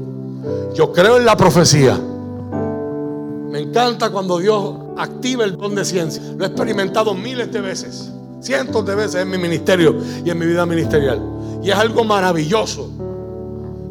[0.74, 2.00] Yo creo en la profecía.
[3.54, 6.20] Me encanta cuando Dios activa el don de ciencia.
[6.36, 8.10] Lo he experimentado miles de veces,
[8.40, 11.22] cientos de veces en mi ministerio y en mi vida ministerial.
[11.62, 12.90] Y es algo maravilloso.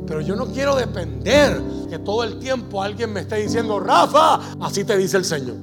[0.05, 4.83] Pero yo no quiero depender que todo el tiempo alguien me esté diciendo, Rafa, así
[4.83, 5.55] te dice el Señor.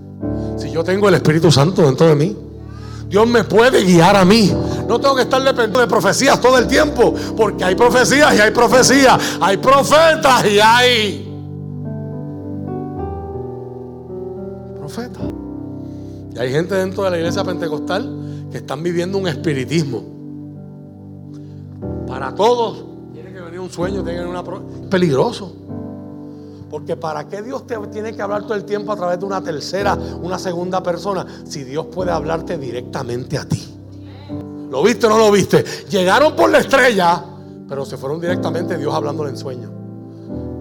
[0.56, 2.34] Si yo tengo el Espíritu Santo dentro de mí,
[3.06, 4.50] Dios me puede guiar a mí.
[4.88, 8.50] No tengo que estar dependiendo de profecías todo el tiempo, porque hay profecías y hay
[8.50, 11.29] profecías, hay profetas y hay
[16.40, 20.02] Hay gente dentro de la iglesia pentecostal que están viviendo un espiritismo.
[22.06, 25.54] Para todos tiene que venir un sueño, tiene que venir una peligroso.
[26.70, 29.42] Porque ¿para qué Dios te tiene que hablar todo el tiempo a través de una
[29.42, 33.62] tercera, una segunda persona, si Dios puede hablarte directamente a ti?
[34.70, 35.62] ¿Lo viste o no lo viste?
[35.90, 37.22] Llegaron por la estrella,
[37.68, 39.70] pero se fueron directamente Dios hablándole en sueño.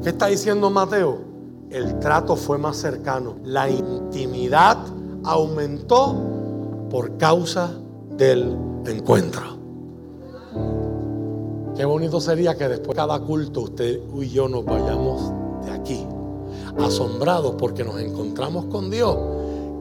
[0.03, 1.29] ¿Qué está diciendo Mateo?
[1.69, 3.37] el trato fue más cercano.
[3.43, 4.77] La intimidad
[5.31, 6.15] aumentó
[6.89, 7.71] por causa
[8.17, 9.41] del encuentro.
[11.75, 15.31] Qué bonito sería que después de cada culto usted y yo nos vayamos
[15.65, 16.05] de aquí
[16.77, 19.17] asombrados porque nos encontramos con Dios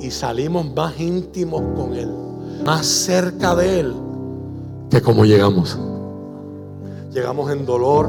[0.01, 2.11] y salimos más íntimos con Él,
[2.65, 3.95] más cerca de Él
[4.91, 5.79] que como llegamos.
[7.13, 8.09] Llegamos en dolor,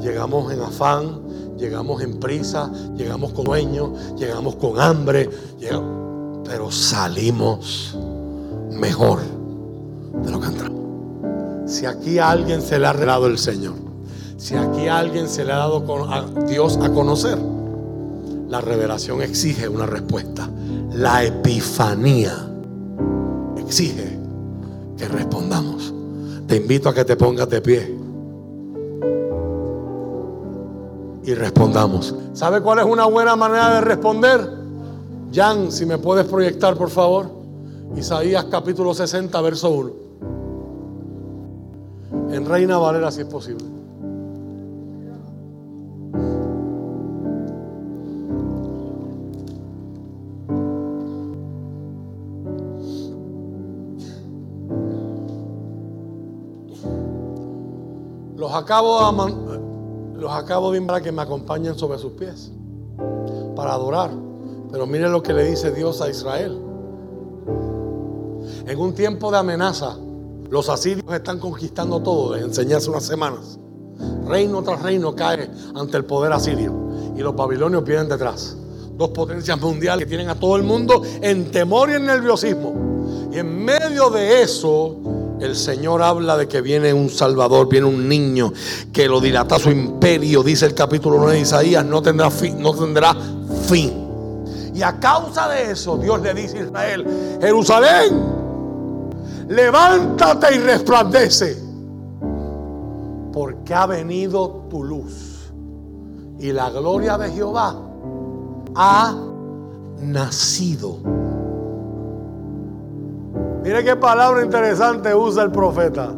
[0.00, 1.20] llegamos en afán,
[1.56, 5.28] llegamos en prisa, llegamos con sueño, llegamos con hambre,
[6.48, 7.96] pero salimos
[8.72, 9.20] mejor
[10.24, 10.80] de lo que entramos.
[11.66, 13.74] Si aquí a alguien se le ha revelado el Señor,
[14.38, 17.38] si aquí a alguien se le ha dado a Dios a conocer,
[18.48, 20.48] la revelación exige una respuesta.
[20.94, 22.32] La epifanía
[23.58, 24.18] exige
[24.96, 25.92] que respondamos.
[26.46, 27.94] Te invito a que te pongas de pie
[31.24, 32.14] y respondamos.
[32.32, 34.57] ¿Sabe cuál es una buena manera de responder?
[35.32, 37.30] Jan, si me puedes proyectar, por favor.
[37.96, 39.92] Isaías capítulo 60, verso 1.
[42.32, 43.64] En Reina Valera, si es posible.
[58.36, 59.48] Los acabo de
[60.20, 62.50] los acabo de invitar a que me acompañen sobre sus pies
[63.54, 64.27] para adorar.
[64.70, 66.58] Pero mire lo que le dice Dios a Israel.
[68.66, 69.96] En un tiempo de amenaza,
[70.50, 72.34] los asirios están conquistando todo.
[72.34, 73.58] Les enseñé hace unas semanas.
[74.26, 76.74] Reino tras reino cae ante el poder asirio.
[77.16, 78.56] Y los babilonios vienen detrás.
[78.96, 83.30] Dos potencias mundiales que tienen a todo el mundo en temor y en nerviosismo.
[83.32, 84.96] Y en medio de eso,
[85.40, 88.52] el Señor habla de que viene un Salvador, viene un niño
[88.92, 92.74] que lo dilata su imperio, dice el capítulo 9 de Isaías, no tendrá fin, no
[92.74, 93.16] tendrá
[93.66, 94.07] fin.
[94.78, 98.22] Y a causa de eso, Dios le dice a Israel, Jerusalén,
[99.48, 101.60] levántate y resplandece,
[103.32, 105.50] porque ha venido tu luz
[106.38, 107.74] y la gloria de Jehová
[108.76, 109.16] ha
[110.00, 110.98] nacido
[113.64, 116.14] Mire qué palabra interesante usa el profeta.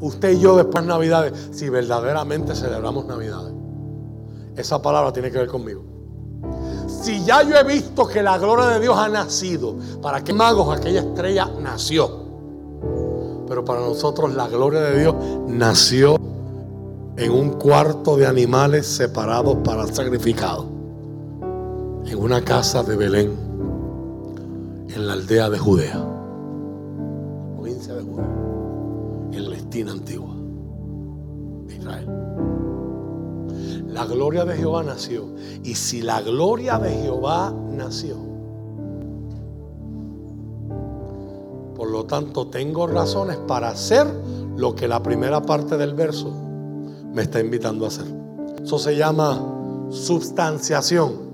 [0.00, 3.54] Usted y yo después de Navidades, si verdaderamente celebramos Navidades.
[4.56, 5.89] Esa palabra tiene que ver conmigo.
[7.02, 10.76] Si ya yo he visto que la gloria de Dios ha nacido, ¿para qué magos
[10.76, 12.10] aquella estrella nació?
[13.48, 15.14] Pero para nosotros la gloria de Dios
[15.48, 16.16] nació
[17.16, 20.66] en un cuarto de animales separados para sacrificado.
[22.06, 23.50] En una casa de Belén
[24.94, 26.04] en la aldea de Judea,
[27.54, 28.36] provincia de Judea,
[29.32, 30.34] en la estina antigua
[31.66, 32.08] de Israel.
[33.92, 35.26] La gloria de Jehová nació.
[35.64, 38.16] Y si la gloria de Jehová nació,
[41.74, 44.06] por lo tanto tengo razones para hacer
[44.56, 46.30] lo que la primera parte del verso
[47.12, 48.06] me está invitando a hacer.
[48.62, 49.42] Eso se llama
[49.90, 51.30] substanciación.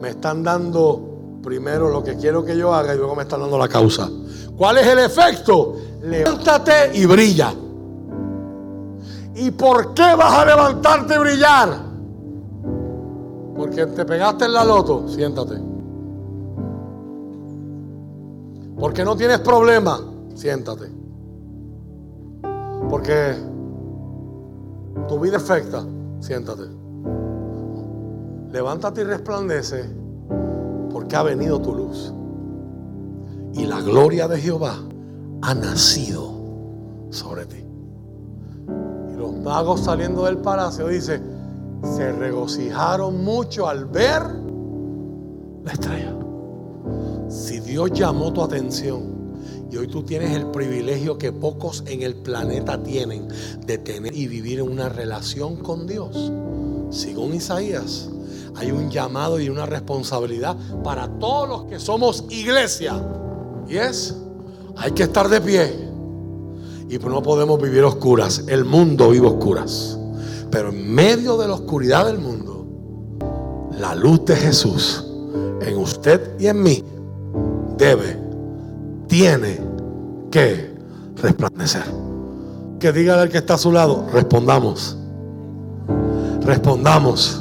[0.00, 3.58] Me están dando primero lo que quiero que yo haga y luego me están dando
[3.58, 4.10] la causa.
[4.56, 5.76] ¿Cuál es el efecto?
[6.02, 7.54] Levántate y brilla.
[9.36, 11.91] ¿Y por qué vas a levantarte y brillar?
[13.74, 15.58] Porque te pegaste en la loto, siéntate.
[18.78, 19.98] Porque no tienes problema,
[20.34, 20.90] siéntate.
[22.90, 23.34] Porque
[25.08, 25.42] tu vida es
[26.20, 26.64] siéntate.
[28.50, 29.88] Levántate y resplandece
[30.92, 32.12] porque ha venido tu luz.
[33.54, 34.74] Y la gloria de Jehová
[35.40, 36.30] ha nacido
[37.08, 37.64] sobre ti.
[39.14, 41.22] Y los magos saliendo del palacio dice,
[41.82, 44.22] se regocijaron mucho al ver
[45.64, 46.16] la estrella.
[47.28, 49.12] Si Dios llamó tu atención
[49.70, 53.28] y hoy tú tienes el privilegio que pocos en el planeta tienen
[53.66, 56.30] de tener y vivir en una relación con Dios,
[56.90, 58.10] según Isaías,
[58.54, 63.02] hay un llamado y una responsabilidad para todos los que somos iglesia.
[63.66, 64.14] Y es,
[64.76, 65.88] hay que estar de pie.
[66.90, 68.44] Y no podemos vivir oscuras.
[68.48, 69.98] El mundo vive oscuras.
[70.52, 72.66] Pero en medio de la oscuridad del mundo,
[73.78, 75.02] la luz de Jesús
[75.62, 76.84] en usted y en mí
[77.78, 78.18] debe,
[79.08, 79.58] tiene
[80.30, 80.74] que
[81.16, 81.84] resplandecer.
[82.78, 84.98] Que diga al que está a su lado, respondamos.
[86.44, 87.40] Respondamos.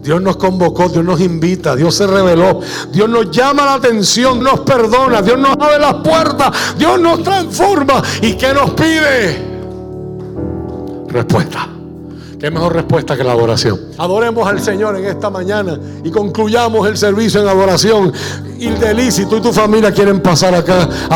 [0.00, 2.60] Dios nos convocó, Dios nos invita, Dios se reveló,
[2.92, 8.00] Dios nos llama la atención, nos perdona, Dios nos abre las puertas, Dios nos transforma.
[8.22, 9.42] ¿Y qué nos pide?
[11.08, 11.73] Respuesta.
[12.44, 13.80] ¿Qué mejor respuesta que la adoración?
[13.96, 18.12] Adoremos al Señor en esta mañana y concluyamos el servicio en adoración.
[18.58, 20.86] Y si tú y tu familia quieren pasar acá.